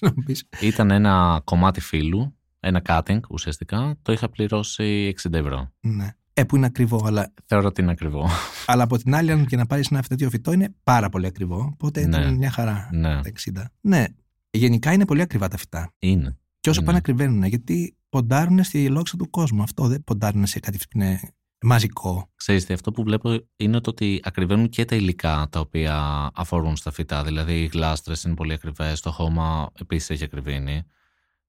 να 0.00 0.12
μου 0.16 0.22
πεις. 0.22 0.44
Ήταν 0.60 0.90
ένα 0.90 1.40
κομμάτι 1.44 1.80
φύλου, 1.80 2.36
ένα 2.60 2.82
cutting 2.88 3.20
ουσιαστικά. 3.30 3.96
Το 4.02 4.12
είχα 4.12 4.28
πληρώσει 4.30 5.14
60 5.22 5.32
ευρώ. 5.32 5.72
ναι. 5.80 6.08
Ε, 6.32 6.44
που 6.44 6.56
είναι 6.56 6.66
ακριβό, 6.66 7.02
αλλά, 7.06 7.32
Θεωρώ 7.46 7.66
ότι 7.66 7.80
είναι 7.82 7.90
ακριβό. 7.90 8.28
αλλά 8.66 8.82
από 8.82 8.98
την 8.98 9.14
άλλη, 9.14 9.30
αν 9.32 9.46
και 9.46 9.56
να 9.56 9.66
πάρεις 9.66 9.88
ένα 9.90 10.02
τέτοιο 10.02 10.30
φυτό, 10.30 10.52
είναι 10.52 10.74
πάρα 10.84 11.08
πολύ 11.08 11.26
ακριβό. 11.26 11.68
Οπότε 11.72 12.00
ήταν 12.00 12.20
Ναι. 12.24 12.30
μια 12.36 12.50
χαρά. 12.50 12.88
ναι, 12.92 13.20
Τα 13.22 13.30
60. 13.54 13.64
Ναι. 13.80 14.04
Γενικά 14.50 14.92
είναι 14.92 15.04
πολύ 15.04 15.20
ακριβά 15.22 15.48
τα 15.48 15.56
φυτά. 15.56 15.92
είναι. 15.98 16.36
Και 16.60 16.68
όσο 16.70 16.78
Είναι. 16.78 16.86
πάνε 16.86 16.98
ακριβένουν, 16.98 17.42
γιατί 17.44 17.96
ποντάρουν 18.08 18.62
στη 18.64 18.88
λόξα 18.88 19.16
του 19.16 19.30
κόσμου. 19.30 19.62
Αυτό 19.62 19.86
δεν 19.86 20.04
ποντάρουν 20.04 20.46
σε 20.46 20.60
κάτι 20.60 20.78
που 20.78 20.84
είναι 20.98 21.20
μαζικό. 21.62 22.30
Ξέρεις 22.34 22.64
τι, 22.66 22.74
αυτό 22.74 22.90
που 22.92 23.02
βλέπω 23.02 23.38
είναι 23.56 23.80
το 23.80 23.90
ότι 23.90 24.20
ακριβένουν 24.24 24.68
και 24.68 24.84
τα 24.84 24.96
υλικά 24.96 25.48
τα 25.50 25.60
οποία 25.60 26.28
αφορούν 26.34 26.76
στα 26.76 26.90
φυτά. 26.90 27.24
Δηλαδή 27.24 27.62
οι 27.62 27.66
γλάστρες 27.66 28.22
είναι 28.22 28.34
πολύ 28.34 28.52
ακριβές, 28.52 29.00
το 29.00 29.10
χώμα 29.10 29.70
επίσης 29.80 30.10
έχει 30.10 30.24
ακριβήνει. 30.24 30.82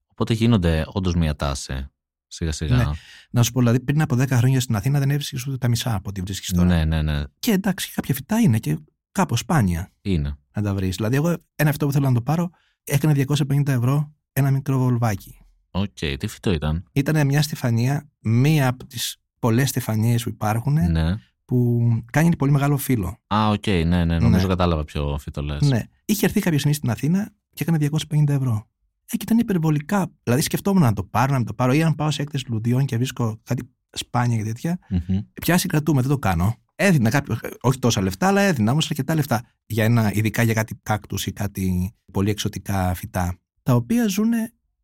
Οπότε 0.06 0.34
γίνονται 0.34 0.84
όντως 0.86 1.14
μια 1.14 1.36
τάση 1.36 1.86
σιγά 2.26 2.52
σιγά. 2.52 2.76
Ναι. 2.76 2.84
Να 3.30 3.42
σου 3.42 3.52
πω, 3.52 3.58
δηλαδή, 3.58 3.80
πριν 3.80 4.02
από 4.02 4.16
10 4.20 4.28
χρόνια 4.30 4.60
στην 4.60 4.76
Αθήνα 4.76 4.98
δεν 4.98 5.10
έβρισκες 5.10 5.46
ούτε 5.46 5.56
τα 5.58 5.68
μισά 5.68 5.94
από 5.94 6.08
ό,τι 6.08 6.20
βρίσκεις 6.20 6.52
τώρα. 6.52 6.66
ναι, 6.66 6.84
ναι, 6.84 7.02
ναι. 7.02 7.22
Και 7.38 7.50
εντάξει, 7.50 7.92
κάποια 7.92 8.14
φυτά 8.14 8.38
είναι 8.38 8.58
και 8.58 8.78
κάπως 9.12 9.38
σπάνια 9.38 9.92
Είναι. 10.02 10.38
να 10.54 10.62
τα 10.62 10.74
βρεις. 10.74 10.96
Δηλαδή, 10.96 11.16
εγώ 11.16 11.36
ένα 11.54 11.70
αυτό 11.70 11.86
που 11.86 11.92
θέλω 11.92 12.08
να 12.08 12.14
το 12.14 12.22
πάρω 12.22 12.50
έκανε 12.84 13.24
250 13.28 13.68
ευρώ 13.68 14.14
ένα 14.32 14.50
μικρό 14.50 14.78
βολβάκι. 14.78 15.36
Οκ, 15.70 15.98
τι 16.18 16.26
φυτό 16.26 16.52
ήταν; 16.52 16.84
Ήταν 16.92 17.26
μια 17.26 17.42
στεφανία, 17.42 18.10
μία 18.20 18.68
από 18.68 18.86
τις 18.86 19.16
πολλές 19.42 19.68
στεφανίες 19.68 20.22
που 20.22 20.28
υπάρχουν, 20.28 20.72
Ναι. 20.72 21.16
που 21.44 21.80
κάνει 22.12 22.36
πολύ 22.36 22.52
μεγάλο 22.52 22.76
φύλλο. 22.76 23.16
Α, 23.34 23.48
οκ, 23.48 23.66
ναι, 23.66 24.04
ναι, 24.04 24.18
νομίζω 24.18 24.42
Ναι. 24.42 24.48
κατάλαβα 24.48 24.84
ποιο 24.84 25.18
φυτό 25.20 25.42
λες. 25.42 25.60
Ναι. 25.68 25.82
Είχε 26.04 26.24
έρθει 26.26 26.40
κάποια 26.40 26.58
στιγμή 26.58 26.76
στην 26.76 26.90
Αθήνα 26.90 27.30
και 27.54 27.62
έκανε 27.62 27.78
250 27.78 28.32
ευρώ. 28.32 28.66
Ε, 29.12 29.16
και 29.16 29.22
ήταν 29.24 29.38
υπερβολικά. 29.38 30.10
Δηλαδή, 30.22 30.42
σκεφτόμουν 30.42 30.82
να 30.82 30.92
το 30.92 31.04
πάρω, 31.04 31.32
να 31.32 31.36
μην 31.38 31.46
το 31.46 31.54
πάρω, 31.54 31.72
ή 31.72 31.82
αν 31.82 31.94
πάω 31.94 32.10
σε 32.10 32.22
έκθεση 32.22 32.44
λουλουδιών 32.48 32.84
και 32.84 32.96
βρίσκω 32.96 33.40
κάτι 33.44 33.70
σπάνια 33.90 34.36
και 34.36 34.42
τέτοια. 34.44 34.78
Μμμ. 34.88 35.18
Πια 35.40 35.58
συγκρατούμαι, 35.58 36.00
δεν 36.00 36.10
το 36.10 36.18
κάνω. 36.18 36.54
Έδινα 36.74 37.10
κάποιο, 37.10 37.38
όχι 37.60 37.78
τόσα 37.78 38.02
λεφτά, 38.02 38.26
αλλά 38.26 38.40
έδινα 38.40 38.72
όμως 38.72 38.86
αρκετά 38.90 39.14
λεφτά. 39.14 39.42
Για 39.66 39.84
ένα, 39.84 40.12
ειδικά 40.12 40.42
για 40.42 40.54
κάτι 40.54 40.74
κάκτους 40.82 41.16
ή 41.24 41.32
κάτι 41.32 41.94
πολύ 42.12 42.30
εξωτικά 42.30 42.94
φυτά, 42.94 43.38
τα 43.62 43.74
οποία 43.74 44.06
ζουν 44.08 44.30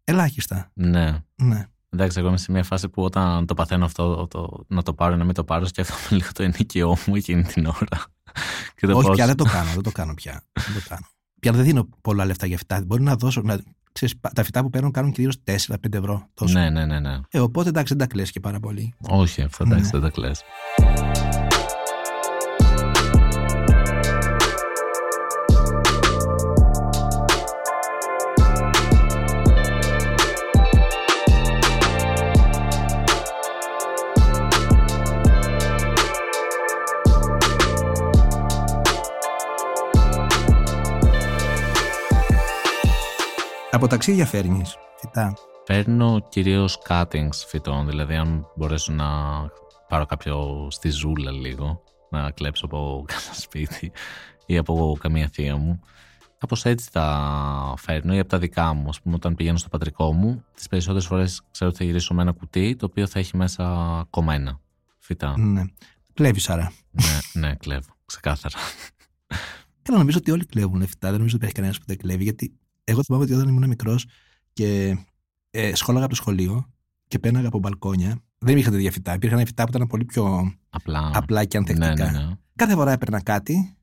ελάχιστα. 0.05 0.71
Ναι. 0.75 1.19
Ναι. 1.35 1.67
Εντάξει, 1.91 2.19
εγώ 2.19 2.29
είμαι 2.29 2.37
σε 2.39 2.53
μια 2.53 2.65
φάση 2.65 2.89
που 2.89 3.03
όταν 3.03 3.47
το 3.47 3.55
παθαίνω 3.55 3.85
αυτό, 3.85 4.27
το, 4.27 4.65
να 4.69 4.83
το 4.83 4.95
πάρω 4.95 5.15
ή 5.15 5.17
να 5.17 5.25
μην 5.25 5.35
το 5.35 5.45
πάρω, 5.45 5.67
σκέφτομαι 5.67 6.01
λίγο 6.11 6.29
το 6.33 6.43
ενοικιό 6.43 6.97
μου 7.07 7.15
εκείνη 7.15 7.43
την 7.43 7.67
ώρα. 7.67 8.05
Και 8.77 8.87
το 8.87 8.97
Όχι, 8.97 9.07
πώς... 9.07 9.17
πια 9.17 9.27
δεν 9.27 9.37
το 9.37 9.45
κάνω, 9.45 9.71
δεν 9.71 9.83
το 9.83 9.91
κάνω 9.91 10.15
πια. 10.15 10.43
δεν 10.53 10.75
το 10.75 10.89
κάνω. 10.89 11.07
Πια 11.41 11.53
δεν 11.53 11.65
δίνω 11.65 11.89
πολλά 12.01 12.25
λεφτά 12.25 12.47
για 12.47 12.57
φυτά. 12.57 12.83
Μπορεί 12.87 13.03
να 13.03 13.17
δώσω. 13.17 13.41
Να... 13.43 13.59
Ξέρεις, 13.93 14.15
τα 14.35 14.45
φυτά 14.45 14.63
που 14.63 14.71
παίρνουν 14.71 14.91
κάνουν 14.91 15.13
κυρίως 15.13 15.37
4-5 15.45 15.75
ευρώ. 15.91 16.27
Τόσο. 16.35 16.59
Ναι, 16.59 16.71
ναι, 16.71 16.87
ναι, 16.87 17.01
ναι. 17.01 17.21
Ε, 17.31 17.41
οπότε 17.41 17.69
εντάξει, 17.69 17.95
δεν 17.95 18.07
τα 18.07 18.15
κλέσει 18.15 18.33
και 18.33 18.41
πάρα 18.41 18.61
πολύ. 18.61 18.95
Όχι, 19.09 19.43
αυτό 19.43 19.65
εντάξει, 19.65 19.85
ναι. 19.85 19.91
δεν 19.91 20.01
τα 20.01 20.11
κλέσει. 20.11 20.43
Από 43.79 43.87
ταξίδια 43.87 44.27
φέρνεις 44.27 44.77
φυτά. 44.97 45.35
Παίρνω 45.65 46.27
κυρίως 46.29 46.79
cuttings 46.89 47.35
φυτών. 47.47 47.87
Δηλαδή, 47.87 48.15
αν 48.15 48.47
μπορέσω 48.57 48.93
να 48.93 49.07
πάρω 49.89 50.07
κάποιο 50.07 50.67
στη 50.71 50.91
ζούλα 50.91 51.31
λίγο, 51.31 51.83
να 52.11 52.31
κλέψω 52.31 52.65
από 52.65 52.79
κανένα 53.13 53.33
σπίτι 53.33 53.93
ή 54.47 54.57
από 54.57 54.97
καμία 55.01 55.29
θεία 55.33 55.57
μου. 55.57 55.81
Κάπως 56.39 56.65
έτσι 56.65 56.93
τα 56.93 57.75
φέρνω 57.77 58.15
ή 58.15 58.19
από 58.19 58.29
τα 58.29 58.39
δικά 58.39 58.73
μου. 58.73 58.89
Α 58.89 59.03
πούμε, 59.03 59.15
όταν 59.15 59.35
πηγαίνω 59.35 59.57
στο 59.57 59.69
πατρικό 59.69 60.13
μου, 60.13 60.45
τις 60.55 60.69
περισσότερες 60.69 61.07
φορές 61.07 61.43
ξέρω 61.51 61.71
ότι 61.71 61.79
θα 61.79 61.85
γυρίσω 61.85 62.15
με 62.15 62.23
ένα 62.23 62.33
κουτί 62.33 62.77
το 62.77 62.87
οποίο 62.87 63.07
θα 63.07 63.19
έχει 63.19 63.37
μέσα 63.37 64.07
κομμένα 64.11 64.61
φυτά. 64.99 65.39
Ναι. 65.39 65.63
Κλέβεις 66.15 66.51
άρα. 66.51 66.73
ναι, 66.91 67.41
ναι, 67.47 67.55
κλέβω. 67.55 67.97
Ξεκάθαρα. 68.07 68.59
Καλά, 69.83 69.99
νομίζω 69.99 70.19
ότι 70.19 70.31
όλοι 70.31 70.47
κλέβουν 70.47 70.87
φυτά. 70.87 71.09
Δεν 71.09 71.19
νομίζω 71.19 71.37
ότι 71.37 71.37
υπάρχει 71.37 71.55
κανένας 71.55 71.79
που 71.79 71.85
δεν 71.87 71.97
κλέβει, 71.97 72.23
γιατί 72.23 72.59
εγώ 72.89 73.03
θυμάμαι 73.03 73.25
ότι 73.25 73.33
όταν 73.33 73.49
ήμουν 73.49 73.69
μικρός 73.69 74.07
και 74.53 74.97
ε, 75.51 75.75
σχόλαγα 75.75 76.05
από 76.05 76.15
το 76.15 76.21
σχολείο 76.21 76.73
και 77.09 77.19
πέναγα 77.19 77.47
από 77.47 77.59
μπαλκόνια. 77.59 78.23
Δεν 78.39 78.57
είχα 78.59 78.71
τέτοια 78.71 78.93
φυτά. 78.93 79.15
Υπήρχαν 79.15 79.47
φυτά 79.47 79.65
που 79.65 79.71
ήταν 79.75 79.87
πολύ 79.87 80.05
πιο 80.05 80.53
απλά, 80.71 81.11
απλά 81.15 81.45
και 81.45 81.57
ανθεκτικά. 81.57 81.95
Ναι, 81.95 82.11
ναι, 82.11 82.25
ναι. 82.25 82.33
Κάθε 82.57 82.75
φορά 82.75 82.93
έπαιρνα 82.93 83.23
κάτι 83.23 83.77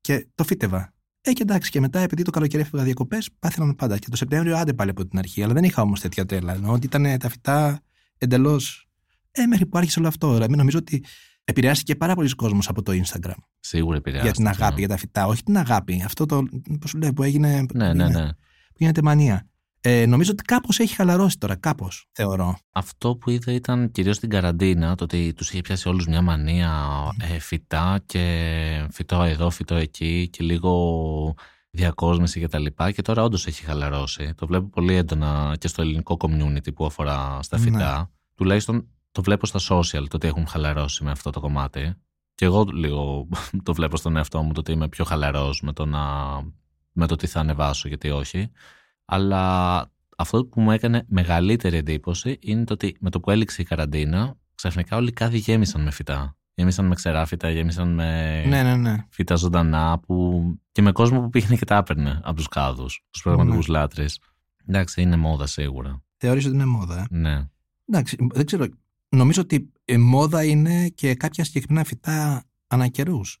και 0.00 0.26
το 0.34 0.44
φύτευα. 0.44 0.94
Ε, 1.20 1.32
και 1.32 1.42
εντάξει, 1.42 1.70
και 1.70 1.80
μετά 1.80 2.00
επειδή 2.00 2.22
το 2.22 2.30
καλοκαίρι 2.30 2.62
έφευγα 2.62 2.84
διακοπές, 2.84 3.28
πάθαιναν 3.38 3.74
πάντα. 3.74 3.98
Και 3.98 4.06
το 4.10 4.16
Σεπτέμβριο 4.16 4.56
άντε 4.56 4.72
πάλι 4.72 4.90
από 4.90 5.06
την 5.06 5.18
αρχή. 5.18 5.42
Αλλά 5.42 5.52
δεν 5.52 5.64
είχα 5.64 5.82
όμως 5.82 6.00
τέτοια 6.00 6.24
τρέλα. 6.26 6.54
Ενώ 6.54 6.72
ότι 6.72 6.86
ήταν 6.86 7.18
τα 7.18 7.28
φυτά 7.28 7.80
εντελώς. 8.18 8.88
Ε, 9.30 9.46
μέχρι 9.46 9.66
που 9.66 9.78
άρχισε 9.78 9.98
όλο 9.98 10.08
αυτό. 10.08 10.32
Δηλαδή, 10.32 10.56
νομίζω 10.56 10.78
ότι 10.78 11.04
επηρεάστηκε 11.44 11.96
πάρα 11.96 12.14
πολλοί 12.14 12.34
κόσμος 12.34 12.68
από 12.68 12.82
το 12.82 12.92
Instagram. 12.92 13.38
Σίγουρα 13.60 13.96
επηρεάστηκε. 13.96 14.32
Για 14.34 14.50
την 14.50 14.62
αγάπη, 14.62 14.74
ναι. 14.74 14.78
για 14.78 14.88
τα 14.88 14.96
φυτά. 14.96 15.26
Όχι 15.26 15.42
την 15.42 15.56
αγάπη. 15.56 16.02
Αυτό 16.04 16.26
το. 16.26 16.42
Πώς 16.80 16.90
σου 16.90 16.98
λέει, 16.98 17.12
που 17.12 17.22
έγινε. 17.22 17.66
Ναι, 17.74 17.92
ναι, 17.92 18.08
ναι 18.08 18.28
που 18.76 18.82
γίνεται 18.82 19.02
μανία. 19.02 19.46
Ε, 19.80 20.06
νομίζω 20.06 20.30
ότι 20.32 20.42
κάπως 20.42 20.78
έχει 20.78 20.94
χαλαρώσει 20.94 21.38
τώρα, 21.38 21.56
κάπως 21.56 22.08
θεωρώ. 22.12 22.58
Αυτό 22.72 23.16
που 23.16 23.30
είδα 23.30 23.52
ήταν 23.52 23.90
κυρίως 23.90 24.16
στην 24.16 24.28
καραντίνα, 24.28 24.94
το 24.94 25.04
ότι 25.04 25.32
τους 25.32 25.50
είχε 25.50 25.60
πιάσει 25.60 25.88
όλους 25.88 26.06
μια 26.06 26.22
μανία 26.22 26.72
ε, 27.20 27.38
φυτά 27.38 28.02
και 28.06 28.88
φυτό 28.90 29.22
εδώ, 29.22 29.50
φυτό 29.50 29.74
εκεί 29.74 30.28
και 30.32 30.44
λίγο 30.44 31.34
διακόσμηση 31.70 32.40
και 32.40 32.48
τα 32.48 32.58
λοιπά 32.58 32.90
και 32.90 33.02
τώρα 33.02 33.22
όντως 33.22 33.46
έχει 33.46 33.64
χαλαρώσει. 33.64 34.34
Το 34.34 34.46
βλέπω 34.46 34.68
πολύ 34.68 34.94
έντονα 34.94 35.56
και 35.58 35.68
στο 35.68 35.82
ελληνικό 35.82 36.16
community 36.18 36.74
που 36.74 36.86
αφορά 36.86 37.38
στα 37.42 37.58
φυτά. 37.58 37.98
Ναι. 37.98 38.04
Τουλάχιστον 38.34 38.88
το 39.12 39.22
βλέπω 39.22 39.46
στα 39.46 39.58
social 39.58 40.04
το 40.08 40.16
ότι 40.16 40.26
έχουν 40.26 40.46
χαλαρώσει 40.46 41.04
με 41.04 41.10
αυτό 41.10 41.30
το 41.30 41.40
κομμάτι. 41.40 41.94
Και 42.34 42.44
εγώ 42.44 42.64
λίγο 42.72 43.28
το 43.64 43.74
βλέπω 43.74 43.96
στον 43.96 44.16
εαυτό 44.16 44.42
μου 44.42 44.52
το 44.52 44.60
ότι 44.60 44.72
είμαι 44.72 44.88
πιο 44.88 45.04
χαλαρός 45.04 45.62
με 45.62 45.72
το 45.72 45.86
να 45.86 46.02
με 46.96 47.06
το 47.06 47.16
τι 47.16 47.26
θα 47.26 47.40
ανεβάσω, 47.40 47.88
γιατί 47.88 48.10
όχι. 48.10 48.50
Αλλά 49.04 49.84
αυτό 50.16 50.44
που 50.44 50.60
μου 50.60 50.70
έκανε 50.70 51.04
μεγαλύτερη 51.08 51.76
εντύπωση 51.76 52.38
είναι 52.40 52.64
το 52.64 52.72
ότι 52.72 52.96
με 53.00 53.10
το 53.10 53.20
που 53.20 53.30
έληξε 53.30 53.62
η 53.62 53.64
καραντίνα, 53.64 54.36
ξαφνικά 54.54 54.96
όλοι 54.96 55.12
κάδοι 55.12 55.38
γέμισαν 55.38 55.82
με 55.82 55.90
φυτά. 55.90 56.36
Γέμισαν 56.54 56.86
με 56.86 56.94
ξεράφυτα, 56.94 57.50
γέμισαν 57.50 57.94
με 57.94 58.42
ναι, 58.46 58.62
ναι, 58.62 58.76
ναι. 58.76 58.96
φύτα 59.08 59.34
ζωντανά 59.34 59.98
που... 59.98 60.44
και 60.72 60.82
με 60.82 60.92
κόσμο 60.92 61.20
που 61.20 61.28
πήγαινε 61.28 61.56
και 61.56 61.64
τα 61.64 61.76
έπαιρνε 61.76 62.20
από 62.22 62.36
τους 62.36 62.48
κάδους, 62.48 63.04
τους 63.10 63.22
πραγματικού 63.22 63.56
ναι. 63.56 63.64
λάτρε. 63.68 64.04
Εντάξει, 64.66 65.02
είναι 65.02 65.16
μόδα 65.16 65.46
σίγουρα. 65.46 66.02
Θεωρείς 66.16 66.44
ότι 66.44 66.54
είναι 66.54 66.64
μόδα. 66.64 67.00
Ε; 67.00 67.04
Ναι. 67.10 67.48
Εντάξει, 67.88 68.16
δεν 68.32 68.46
ξέρω. 68.46 68.66
Νομίζω 69.08 69.42
ότι 69.42 69.72
η 69.84 69.96
μόδα 69.96 70.44
είναι 70.44 70.88
και 70.88 71.14
κάποια 71.14 71.44
συγκεκριμένα 71.44 71.84
φυτά 71.84 72.44
ανά 72.66 72.90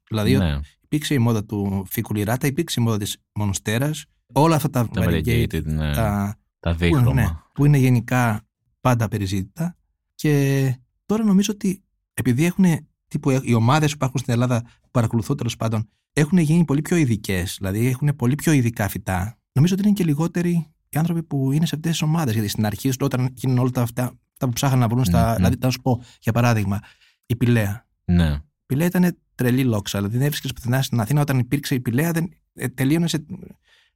Δηλαδή, 0.08 0.36
ναι 0.36 0.60
υπήρξε 0.86 1.14
η 1.14 1.18
μόδα 1.18 1.44
του 1.44 1.84
Φικουλιράτα, 1.90 2.46
υπήρξε 2.46 2.80
η 2.80 2.82
μόδα 2.82 2.98
της 2.98 3.16
Μονστέρα. 3.34 3.90
Όλα 4.32 4.56
αυτά 4.56 4.70
τα, 4.70 4.88
τα 4.88 5.04
variegated, 5.04 5.64
ναι. 5.64 5.94
τα, 5.94 6.36
τα 6.60 6.74
δίχρωμα. 6.74 7.04
Που, 7.04 7.14
ναι, 7.14 7.28
που 7.54 7.64
είναι 7.64 7.78
γενικά 7.78 8.46
πάντα 8.80 9.08
περιζήτητα. 9.08 9.76
Και 10.14 10.74
τώρα 11.06 11.24
νομίζω 11.24 11.52
ότι 11.52 11.82
επειδή 12.14 12.44
έχουν 12.44 12.64
τύπου, 13.08 13.30
οι 13.30 13.54
ομάδες 13.54 13.90
που 13.90 13.96
υπάρχουν 13.96 14.20
στην 14.20 14.32
Ελλάδα, 14.32 14.62
που 14.62 14.88
παρακολουθώ 14.90 15.34
τέλος 15.34 15.56
πάντων, 15.56 15.88
έχουν 16.12 16.38
γίνει 16.38 16.64
πολύ 16.64 16.82
πιο 16.82 16.96
ειδικές. 16.96 17.56
Δηλαδή 17.58 17.86
έχουν 17.86 18.16
πολύ 18.16 18.34
πιο 18.34 18.52
ειδικά 18.52 18.88
φυτά. 18.88 19.38
Νομίζω 19.52 19.74
ότι 19.74 19.82
είναι 19.82 19.92
και 19.92 20.04
λιγότεροι 20.04 20.66
οι 20.88 20.98
άνθρωποι 20.98 21.22
που 21.22 21.52
είναι 21.52 21.66
σε 21.66 21.74
αυτές 21.74 21.90
τις 21.90 22.02
ομάδες. 22.02 22.34
Γιατί 22.34 22.48
στην 22.48 22.66
αρχή, 22.66 22.90
όταν 23.00 23.30
γίνουν 23.34 23.58
όλα 23.58 23.70
αυτά, 23.74 24.02
αυτά 24.02 24.46
που 24.46 24.52
ψάχναν 24.52 24.78
να 24.78 24.88
βρουν 24.88 25.04
στα. 25.04 25.32
Mm-hmm. 25.32 25.36
Δηλαδή, 25.36 25.56
θα 25.60 25.70
σου 25.70 25.80
πω 25.80 26.02
για 26.20 26.32
παράδειγμα, 26.32 26.80
η 27.26 27.36
Πηλαία. 27.36 27.86
Ναι. 28.04 28.40
Η 28.66 28.74
Πηλαία 28.74 28.86
ήταν 28.86 29.16
τρελή 29.34 29.64
λόξα. 29.64 29.98
Δηλαδή 29.98 30.16
δεν 30.16 30.26
έβρισκες 30.26 30.52
πουθενά 30.52 30.82
στην 30.82 31.00
Αθήνα 31.00 31.20
όταν 31.20 31.38
υπήρξε 31.38 31.74
η 31.74 31.80
πηλαία, 31.80 32.12
δεν, 32.12 32.28
ε, 32.54 32.68
τελείωνες 32.68 33.10
σε, 33.10 33.24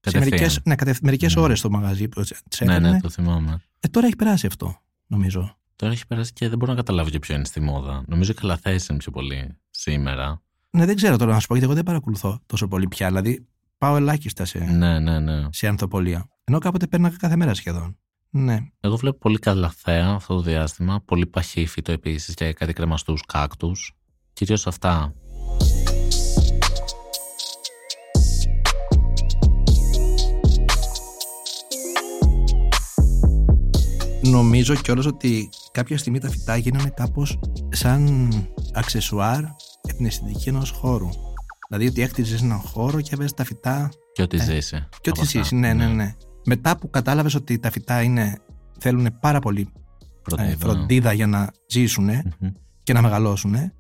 σε 0.00 0.18
μερικέ 0.18 0.46
ναι, 0.64 0.74
μερικές 1.02 1.34
ναι. 1.34 1.42
ώρες 1.42 1.60
το 1.60 1.70
μαγαζί 1.70 2.08
που 2.08 2.22
Ναι, 2.64 2.78
ναι, 2.78 3.00
το 3.00 3.08
θυμάμαι. 3.08 3.62
Ε, 3.80 3.88
τώρα 3.88 4.06
έχει 4.06 4.16
περάσει 4.16 4.46
αυτό, 4.46 4.80
νομίζω. 5.06 5.56
Τώρα 5.76 5.92
έχει 5.92 6.06
περάσει 6.06 6.32
και 6.32 6.48
δεν 6.48 6.58
μπορώ 6.58 6.70
να 6.70 6.76
καταλάβω 6.76 7.10
και 7.10 7.18
ποιο 7.18 7.34
είναι 7.34 7.44
στη 7.44 7.60
μόδα. 7.60 8.04
Νομίζω 8.06 8.34
καλά 8.34 8.56
θέση 8.56 8.86
είναι 8.90 8.98
πιο 8.98 9.12
πολύ 9.12 9.56
σήμερα. 9.70 10.42
Ναι, 10.70 10.86
δεν 10.86 10.96
ξέρω 10.96 11.16
τώρα 11.16 11.32
να 11.32 11.40
σου 11.40 11.46
πω, 11.46 11.54
γιατί 11.54 11.66
εγώ 11.66 11.76
δεν 11.76 11.84
παρακολουθώ 11.84 12.40
τόσο 12.46 12.68
πολύ 12.68 12.88
πια. 12.88 13.06
Δηλαδή, 13.06 13.46
πάω 13.78 13.96
ελάχιστα 13.96 14.44
σε, 14.44 14.58
ναι, 14.58 14.98
ναι, 14.98 15.18
ναι. 15.18 15.46
σε 15.50 15.66
ανθοπολία. 15.66 16.28
Ενώ 16.44 16.58
κάποτε 16.58 16.86
παίρναγα 16.86 17.16
κάθε 17.16 17.36
μέρα 17.36 17.54
σχεδόν. 17.54 17.98
Ναι. 18.30 18.58
Εγώ 18.80 18.96
βλέπω 18.96 19.18
πολύ 19.18 19.38
καλαθέα 19.38 20.08
αυτό 20.08 20.34
το 20.34 20.40
διάστημα. 20.42 21.00
Πολύ 21.04 21.26
παχύφυτο 21.26 21.92
επίσης 21.92 22.34
και 22.34 22.52
κάτι 22.52 22.72
κρεμαστούς 22.72 23.22
κάκτους. 23.26 23.99
Κυρίως 24.40 24.66
αυτά 24.66 25.14
Νομίζω 34.22 34.74
κιόλας 34.74 35.06
ότι 35.06 35.48
κάποια 35.72 35.98
στιγμή 35.98 36.18
τα 36.18 36.28
φυτά 36.28 36.56
γίνανε 36.56 36.92
κάπως 36.96 37.38
σαν 37.68 38.32
αξεσουάρ 38.72 39.40
για 39.82 39.94
την 39.96 40.06
αισθητική 40.06 40.48
ενός 40.48 40.70
χώρου. 40.70 41.08
Δηλαδή 41.68 41.86
ότι 41.86 42.02
έκτιζες 42.02 42.42
έναν 42.42 42.58
χώρο 42.58 43.00
και 43.00 43.10
έβαζες 43.12 43.32
τα 43.32 43.44
φυτά. 43.44 43.88
Και 44.12 44.22
ό,τι 44.22 44.36
ε, 44.36 44.42
ζήσει. 44.42 44.86
Και 45.00 45.10
ό,τι 45.10 45.24
ζήσει, 45.24 45.54
ναι, 45.54 45.72
ναι, 45.72 45.86
ναι, 45.86 45.92
ναι. 45.92 46.14
Μετά 46.44 46.78
που 46.78 46.90
κατάλαβες 46.90 47.34
ότι 47.34 47.58
τα 47.58 47.70
φυτά 47.70 48.02
είναι, 48.02 48.38
θέλουν 48.78 49.18
πάρα 49.20 49.38
πολύ 49.38 49.72
φροντίδα, 50.22 50.50
ε, 50.50 50.56
φροντίδα 50.56 51.12
για 51.12 51.26
να 51.26 51.50
ζησουν 51.68 52.08
και 52.82 52.92
να 52.92 53.02
μεγαλώσουν, 53.02 53.54
ε, 53.54 53.74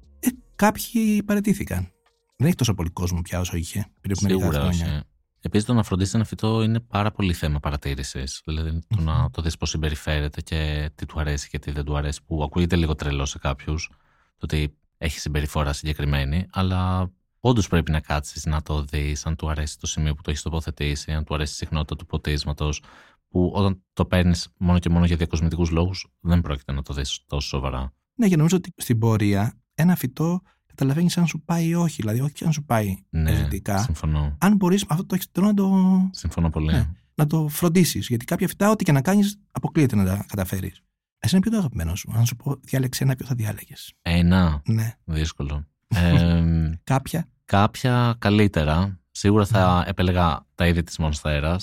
κάποιοι 0.60 1.22
παρετήθηκαν. 1.22 1.92
Δεν 2.36 2.46
έχει 2.46 2.56
τόσο 2.56 2.74
πολύ 2.74 2.90
κόσμο 2.90 3.20
πια 3.22 3.40
όσο 3.40 3.56
είχε 3.56 3.86
πριν 4.00 4.14
από 4.18 4.26
μερικά 4.26 4.60
χρόνια. 4.60 5.04
Επίσης, 5.40 5.66
το 5.66 5.74
να 5.74 5.82
φροντίσει 5.82 6.12
ένα 6.14 6.24
φυτό 6.24 6.62
είναι 6.62 6.80
πάρα 6.80 7.10
πολύ 7.10 7.32
θέμα 7.32 7.60
παρατήρησης. 7.60 8.42
Δηλαδή, 8.44 8.78
το 8.88 9.00
να 9.00 9.30
το 9.30 9.42
δεις 9.42 9.56
πώς 9.56 9.70
συμπεριφέρεται 9.70 10.40
και 10.40 10.90
τι 10.94 11.06
του 11.06 11.20
αρέσει 11.20 11.48
και 11.48 11.58
τι 11.58 11.70
δεν 11.70 11.84
του 11.84 11.96
αρέσει, 11.96 12.20
που 12.26 12.42
ακούγεται 12.42 12.76
λίγο 12.76 12.94
τρελό 12.94 13.24
σε 13.24 13.38
κάποιους, 13.38 13.90
το 14.36 14.40
ότι 14.40 14.76
έχει 14.98 15.20
συμπεριφορά 15.20 15.72
συγκεκριμένη, 15.72 16.46
αλλά 16.50 17.10
όντως 17.40 17.68
πρέπει 17.68 17.90
να 17.90 18.00
κάτσεις 18.00 18.44
να 18.44 18.62
το 18.62 18.82
δεις, 18.82 19.26
αν 19.26 19.36
του 19.36 19.50
αρέσει 19.50 19.78
το 19.78 19.86
σημείο 19.86 20.14
που 20.14 20.22
το 20.22 20.30
έχεις 20.30 20.42
τοποθετήσει, 20.42 21.12
αν 21.12 21.24
του 21.24 21.34
αρέσει 21.34 21.52
η 21.52 21.56
συχνότητα 21.56 21.96
του 21.96 22.06
ποτίσματος, 22.06 22.82
που 23.28 23.52
όταν 23.54 23.82
το 23.92 24.04
παίρνεις 24.04 24.48
μόνο 24.56 24.78
και 24.78 24.88
μόνο 24.88 25.04
για 25.04 25.16
διακοσμητικούς 25.16 25.70
λόγους, 25.70 26.06
δεν 26.20 26.40
πρόκειται 26.40 26.72
να 26.72 26.82
το 26.82 26.94
δεις 26.94 27.20
τόσο 27.26 27.48
σοβαρά. 27.48 27.92
Ναι, 28.14 28.28
και 28.28 28.36
νομίζω 28.36 28.56
ότι 28.56 28.72
στην 28.76 28.98
πορεία 28.98 29.59
ένα 29.80 29.96
φυτό 29.96 30.42
καταλαβαίνεις 30.66 31.18
αν 31.18 31.26
σου 31.26 31.42
πάει 31.44 31.66
ή 31.66 31.74
όχι. 31.74 31.96
Δηλαδή, 32.00 32.20
όχι 32.20 32.44
αν 32.44 32.52
σου 32.52 32.64
πάει 32.64 32.96
ναι, 33.10 33.48
Συμφωνώ. 33.76 34.36
Αν 34.38 34.56
μπορείς 34.56 34.84
αυτό 34.88 35.06
το 35.06 35.14
έχεις 35.14 35.30
να 35.40 35.54
το. 35.54 36.08
Συμφωνώ 36.12 36.50
πολύ. 36.50 36.72
Ναι, 36.72 36.88
να 37.14 37.26
το 37.26 37.48
φροντίσεις. 37.48 38.08
Γιατί 38.08 38.24
κάποια 38.24 38.48
φυτά, 38.48 38.70
ό,τι 38.70 38.84
και 38.84 38.92
να 38.92 39.00
κάνεις, 39.00 39.38
αποκλείεται 39.50 39.96
να 39.96 40.04
τα 40.04 40.24
καταφέρεις. 40.28 40.82
Εσύ 41.18 41.34
είναι 41.34 41.42
ποιο 41.42 41.52
το 41.52 41.58
αγαπημένο 41.58 41.94
σου. 41.94 42.12
Αν 42.14 42.26
σου 42.26 42.36
πω, 42.36 42.56
διάλεξε 42.60 43.04
ένα, 43.04 43.14
ποιο 43.16 43.26
θα 43.26 43.34
διάλεγε. 43.34 43.74
Ένα. 44.02 44.62
Ναι. 44.64 44.94
Δύσκολο. 45.04 45.66
ε, 45.88 46.78
κάποια. 46.84 47.28
Κάποια 47.44 48.14
καλύτερα. 48.18 48.98
Σίγουρα 49.10 49.46
θα 49.46 49.84
επέλεγα 49.86 50.46
τα 50.54 50.66
είδη 50.66 50.82
της 50.82 50.98
μονστερα 50.98 51.56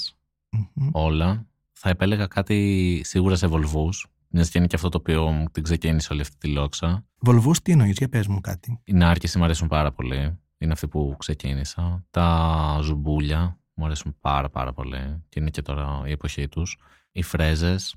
Όλα. 0.91 1.47
Θα 1.71 1.89
επέλεγα 1.89 2.27
κάτι 2.27 3.01
σίγουρα 3.05 3.35
σε 3.35 3.47
βολβούς. 3.47 4.07
Μιας 4.29 4.49
και 4.49 4.57
είναι 4.57 4.67
και 4.67 4.75
αυτό 4.75 4.89
το 4.89 4.97
οποίο 4.97 5.45
την 5.51 5.63
ξεκίνησε 5.63 6.13
όλη 6.13 6.21
αυτή 6.21 6.35
τη 6.37 6.47
λόξα. 6.47 7.05
Βολβούς, 7.19 7.61
τι 7.61 7.71
εννοείς, 7.71 7.97
για 7.97 8.09
πες 8.09 8.27
μου 8.27 8.41
κάτι. 8.41 8.81
Οι 8.83 8.93
νάρκες 8.93 9.35
μου 9.35 9.43
αρέσουν 9.43 9.67
πάρα 9.67 9.91
πολύ. 9.91 10.39
Είναι 10.57 10.71
αυτοί 10.71 10.87
που 10.87 11.15
ξεκίνησα. 11.17 12.05
Τα 12.09 12.79
ζουμπούλια 12.81 13.59
μου 13.73 13.85
αρέσουν 13.85 14.17
πάρα 14.19 14.49
πάρα 14.49 14.73
πολύ. 14.73 15.23
Και 15.29 15.39
είναι 15.39 15.49
και 15.49 15.61
τώρα 15.61 16.01
η 16.05 16.11
εποχή 16.11 16.47
τους. 16.47 16.77
Οι 17.11 17.21
φρέζες 17.21 17.95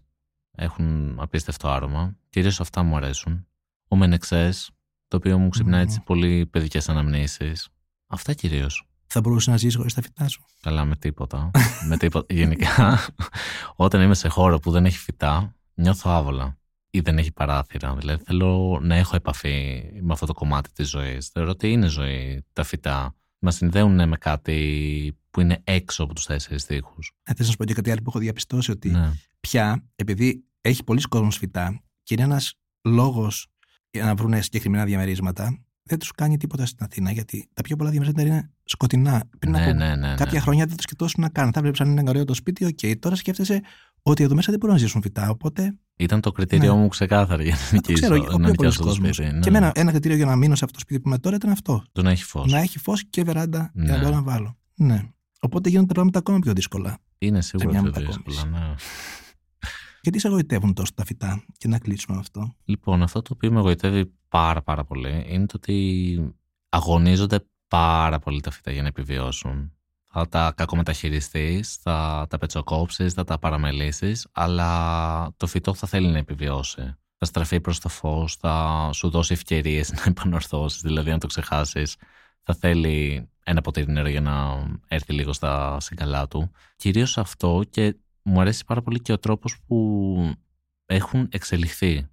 έχουν 0.51 1.17
απίστευτο 1.21 1.69
άρωμα. 1.69 2.17
Κυρίως 2.29 2.61
αυτά 2.61 2.83
μου 2.83 2.97
αρέσουν. 2.97 3.47
Ο 3.89 3.97
Μενεξές, 3.97 4.71
το 5.09 5.17
οποίο 5.17 5.39
μου 5.39 5.49
ξυπνάει 5.49 5.83
έτσι 5.83 6.01
πολύ 6.01 6.47
παιδικές 6.47 6.89
αναμνήσεις. 6.89 7.69
Αυτά 8.07 8.33
κυρίως. 8.33 8.85
Θα 9.07 9.21
μπορούσες 9.21 9.47
να 9.47 9.57
ζήσει 9.57 9.77
χωρίς 9.77 9.95
τα 9.95 10.03
φυτά 10.03 10.29
σου. 10.29 10.45
Καλά, 10.61 10.85
με 10.85 10.97
τίποτα. 10.97 11.51
με 11.89 11.97
τίποτα. 11.97 12.35
Γενικά, 12.35 12.99
όταν 13.77 14.03
είμαι 14.03 14.15
σε 14.15 14.29
χώρο 14.29 14.59
που 14.59 14.71
δεν 14.71 14.85
έχει 14.85 14.99
φυτά, 14.99 15.55
νιώθω 15.81 16.11
άβολα 16.11 16.59
ή 16.91 17.01
δεν 17.01 17.19
έχει 17.19 17.33
παράθυρα. 17.33 17.95
Δηλαδή, 17.95 18.23
θέλω 18.25 18.79
να 18.83 18.95
έχω 18.95 19.17
επαφή 19.17 19.83
με 20.01 20.13
αυτό 20.13 20.27
το 20.27 20.33
κομμάτι 20.33 20.73
της 20.73 20.89
ζωής. 20.89 21.29
Θεωρώ 21.29 21.51
ότι 21.51 21.73
είναι 21.73 21.87
ζωή 21.87 22.45
τα 22.53 22.63
φυτά. 22.65 23.15
Μας 23.39 23.55
συνδέουν 23.55 24.09
με 24.09 24.17
κάτι 24.17 25.19
που 25.31 25.41
είναι 25.41 25.61
έξω 25.65 26.03
από 26.03 26.15
τους 26.15 26.27
τέσσερις 26.27 26.65
τείχου. 26.65 26.99
Ε, 27.23 27.33
να 27.39 27.45
σου 27.45 27.57
πω 27.57 27.65
και 27.65 27.75
κάτι 27.75 27.91
άλλο 27.91 28.01
που 28.03 28.09
έχω 28.11 28.19
διαπιστώσει 28.19 28.71
ότι 28.71 28.91
Ναι. 28.91 29.11
πια, 29.41 29.85
επειδή 29.97 30.45
έχει 30.61 30.85
πολλοί 30.85 31.01
κόσμος 31.01 31.37
φυτά 31.37 31.83
και 32.03 32.15
είναι 32.15 32.23
ένας 32.23 32.55
λόγος 32.83 33.47
για 33.91 34.05
να 34.05 34.15
βρουν 34.15 34.43
συγκεκριμένα 34.43 34.85
διαμερίσματα, 34.85 35.59
δεν 35.83 35.99
τους 35.99 36.13
κάνει 36.13 36.37
τίποτα 36.37 36.67
στην 36.67 36.85
Αθήνα 36.85 37.11
γιατί 37.11 37.49
τα 37.55 37.63
πιο 37.63 37.77
πολλά 37.77 37.91
διαμερίσματα 37.91 38.29
είναι 38.29 38.51
σκοτεινά. 38.65 39.29
Πριν 39.39 39.53
Ναι, 39.53 39.63
από 39.65 39.73
ναι, 39.73 39.87
ναι, 39.97 40.09
ναι. 40.09 40.15
κάποια 40.15 40.41
χρόνια 40.41 40.67
δεν 40.67 40.77
το 40.77 40.83
σκεφτόσουν 40.83 41.23
να 41.23 41.29
κάνουν. 41.29 41.53
Θα 41.53 41.61
βλέπεις 41.61 41.81
αν 41.81 41.91
είναι 41.97 42.11
ωραίο 42.11 42.25
το 42.25 42.35
σπίτι, 42.35 42.65
οκ. 42.65 42.99
Τώρα 42.99 43.15
σκέφτεσαι 43.17 43.61
ότι 44.03 44.23
εδώ 44.23 44.35
μέσα 44.35 44.51
δεν 44.51 44.61
μπορούν 44.61 44.75
να 44.77 44.81
ζήσουν 44.83 45.03
φυτά. 45.03 45.29
Οπότε 45.31 45.79
Ήταν 45.97 46.21
το 46.21 46.33
κριτήριό 46.33 46.75
Ναι. 46.75 46.81
μου 46.81 46.89
ξεκάθαρο 46.89 47.43
για 47.43 47.53
να 47.55 47.59
το 47.59 47.69
νοικήσω, 47.73 47.95
ξέρω, 47.95 48.15
ο 48.15 48.19
να 48.19 48.25
πιο 48.25 48.33
πολλοί 48.37 48.51
νοικιάσω 48.51 48.79
το 48.79 48.85
κόσμο. 48.85 49.13
σπίτι. 49.13 49.33
Ναι. 49.33 49.41
Και 49.41 49.49
εμένα 49.49 49.73
ένα 49.75 49.91
κριτήριο 49.91 50.17
για 50.17 50.27
να 50.27 50.37
μείνω 50.37 50.55
σε 50.55 50.65
αυτό 50.65 50.75
το 50.77 50.81
σπίτι 50.81 51.01
που 51.01 51.09
είμαι 51.09 51.19
τώρα 51.19 51.37
ήταν 51.37 51.51
αυτό. 51.51 51.83
Το 51.93 52.03
να 52.03 52.11
έχει 52.11 52.25
φως. 52.25 52.53
Να 52.53 52.59
έχει 52.59 52.79
φως 52.79 53.05
και 53.11 53.23
βεράντα 53.25 53.71
για 53.75 53.85
να 53.85 53.97
Ναι. 53.97 54.03
μπορώ 54.03 54.15
να 54.15 54.23
βάλω. 54.23 54.57
Ναι. 54.75 55.09
Οπότε 55.41 55.69
γίνονται 55.69 55.87
τα 55.87 55.95
πράγματα 55.95 56.19
ακόμα 56.19 56.39
πιο 56.39 56.53
δύσκολα. 56.53 56.99
Είναι 57.19 57.43
σίγουρα 57.43 57.69
μια 57.71 57.81
πιο 57.83 57.91
μετακόμιση. 57.91 58.21
δύσκολα. 58.27 58.59
Ναι. 58.59 58.75
Γιατί 60.03 60.19
σε 60.19 60.29
εγωιτεύουν 60.29 60.75
τόσο 60.75 60.93
τα 60.95 61.05
φυτά, 61.05 61.45
και 61.57 61.69
να 61.69 61.79
κλείσουμε 61.79 62.15
με 62.15 62.21
αυτό. 62.23 62.55
Λοιπόν, 62.65 63.03
αυτό 63.03 63.23
το 63.23 63.31
οποίο 63.35 63.53
με 63.53 63.59
εγωιτεύει 63.59 64.13
πάρα 64.29 64.63
πάρα 64.63 64.85
πολύ 64.85 65.25
είναι 65.29 65.47
το 65.47 65.53
ότι 65.57 66.35
αγωνίζονται 66.69 67.45
πάρα 67.69 68.19
πολύ 68.19 68.41
τα 68.41 68.51
φύτα 68.51 68.71
για 68.71 68.83
να 68.83 68.89
επιβιώσουν. 68.89 69.73
Θα 70.13 70.29
τα 70.29 70.53
κακομεταχειριστείς, 70.57 71.75
θα 71.75 72.27
τα 72.31 72.39
πετσοκόψεις, 72.39 73.13
θα 73.13 73.25
τα 73.25 73.39
παραμελήσεις, 73.39 74.27
αλλά 74.33 75.33
το 75.37 75.47
φυτό 75.47 75.75
θα 75.75 75.87
θέλει 75.87 76.09
να 76.09 76.19
επιβιώσει. 76.19 76.95
Θα 77.17 77.27
στραφεί 77.27 77.61
προς 77.61 77.81
το 77.81 77.89
φως, 77.89 78.37
θα 78.37 78.89
σου 78.93 79.11
δώσει 79.11 79.33
ευκαιρίες 79.33 79.93
να 79.93 80.03
επανορθώσεις, 80.07 80.81
δηλαδή 80.81 81.11
να 81.11 81.19
το 81.19 81.27
ξεχάσεις. 81.27 81.97
Θα 82.43 82.55
θέλει 82.55 83.29
ένα 83.45 83.61
ποτήρι 83.61 83.93
νερό 83.93 84.09
για 84.09 84.21
να 84.21 84.67
έρθει 84.89 85.13
λίγο 85.13 85.33
στα 85.33 85.81
συγκαλά 85.81 86.29
του. 86.29 86.51
Κυρίως 86.77 87.19
αυτό 87.19 87.63
και 87.71 87.97
μου 88.23 88.41
αρέσει 88.41 88.65
πάρα 88.65 88.83
πολύ 88.83 89.01
και 89.01 89.13
ο 89.13 89.19
τρόπος 89.19 89.57
που 89.67 90.17
έχουν 90.87 91.29
εξελιχθεί 91.31 92.09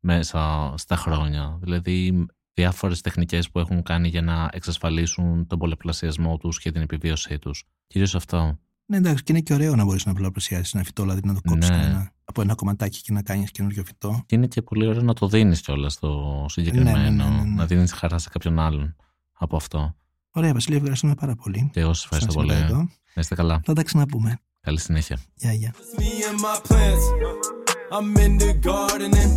μέσα 0.00 0.74
στα 0.76 0.96
χρόνια. 0.96 1.58
Δηλαδή 1.60 2.26
διάφορες 2.60 3.00
τεχνικές 3.00 3.50
που 3.50 3.58
έχουν 3.58 3.82
κάνει 3.82 4.08
για 4.08 4.22
να 4.22 4.48
εξασφαλίσουν 4.52 5.46
τον 5.46 5.58
πολλαπλασιασμό 5.58 6.36
τους 6.36 6.58
και 6.60 6.72
την 6.72 6.82
επιβίωσή 6.82 7.38
τους. 7.38 7.64
Κυρίως 7.86 8.14
αυτό. 8.14 8.58
Ναι, 8.86 8.96
εντάξει, 8.96 9.22
και 9.22 9.32
είναι 9.32 9.40
και 9.40 9.54
ωραίο 9.54 9.76
να 9.76 9.84
μπορείς 9.84 10.04
να 10.06 10.12
πολλαπλασιάσεις 10.14 10.74
ένα 10.74 10.84
φυτό, 10.84 11.02
δηλαδή 11.02 11.20
να 11.24 11.34
το 11.34 11.40
κόψεις 11.48 11.70
Ναι. 11.70 12.10
από 12.24 12.42
ένα 12.42 12.54
κομματάκι 12.54 13.00
και 13.00 13.12
να 13.12 13.22
κάνεις 13.22 13.50
καινούριο 13.50 13.84
φυτό. 13.84 14.22
Και 14.26 14.34
είναι 14.34 14.46
και 14.46 14.62
πολύ 14.62 14.86
ωραίο 14.86 15.02
να 15.02 15.14
το 15.14 15.28
δίνεις 15.28 15.60
κιόλας 15.60 15.92
στο 15.92 16.44
συγκεκριμένο. 16.48 16.98
Ναι, 16.98 17.10
ναι, 17.10 17.24
ναι, 17.24 17.30
ναι, 17.30 17.42
ναι. 17.42 17.54
Να 17.54 17.66
δίνεις 17.66 17.92
χαρά 17.92 18.18
σε 18.18 18.28
κάποιον 18.28 18.58
άλλον 18.58 18.96
από 19.32 19.56
αυτό. 19.56 19.96
Ωραία, 20.30 20.52
Βασίλη, 20.52 20.76
ευχαριστούμε 20.76 21.14
πάρα 21.14 21.34
πολύ. 21.34 21.70
Και 21.72 21.80
εγώ 21.80 21.92
σας 21.92 22.04
ευχαριστώ 22.04 22.32
Σαν 22.32 22.40
πολύ. 22.42 22.52
σήμερα 22.56 22.74
εδώ. 22.74 22.88
Να 23.14 23.20
είστε 23.20 23.34
καλά. 23.34 23.60
Θα 23.64 23.72
τα 23.72 23.82
ξαναπούμε. 23.82 24.38
Καλή 24.60 24.78
συνέχεια. 24.80 25.18
Γεια, 25.34 25.52
γεια. 25.52 25.74
me 25.96 26.00
and 26.02 26.40
my 26.40 26.68
plants. 26.68 27.69
I'm 27.96 28.16
into 28.24 28.50
gardening. 28.68 29.32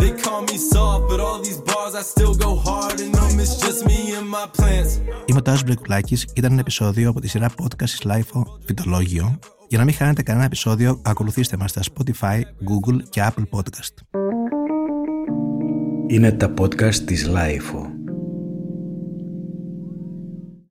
They 0.00 0.12
call 0.22 0.40
me 0.50 0.56
soft, 0.72 1.02
but 1.08 1.18
all 1.26 1.38
these 1.46 1.60
bars 1.68 1.94
I 2.00 2.02
still 2.12 2.34
go 2.44 2.50
hard 2.66 2.98
in 3.04 3.10
them. 3.18 3.32
It's 3.42 3.56
just 3.64 3.80
me 3.88 3.98
and 4.18 4.28
my 4.28 4.46
plants. 4.58 5.00
Είμαι 5.26 5.38
ο 5.38 5.42
Τάσος 5.42 5.64
Μπρεκουλάκης. 5.64 6.26
Ήταν 6.34 6.50
ένα 6.50 6.60
επεισόδιο 6.60 7.08
από 7.08 7.20
τη 7.20 7.28
σειρά 7.28 7.48
podcast 7.48 7.88
της 7.90 8.02
LIFO 8.04 8.42
Φυτολόγιο. 8.64 9.38
Για 9.68 9.78
να 9.78 9.84
μην 9.84 9.94
χάνετε 9.94 10.22
κανένα 10.22 10.44
επεισόδιο, 10.44 11.00
ακολουθήστε 11.02 11.56
μας 11.56 11.70
στα 11.70 11.80
Spotify, 11.82 12.40
Google 12.40 13.02
και 13.10 13.22
Apple 13.24 13.44
Podcast. 13.50 14.20
Είναι 16.06 16.32
τα 16.32 16.54
podcast 16.60 16.94
της 16.94 17.28
Lifeo. 17.28 17.93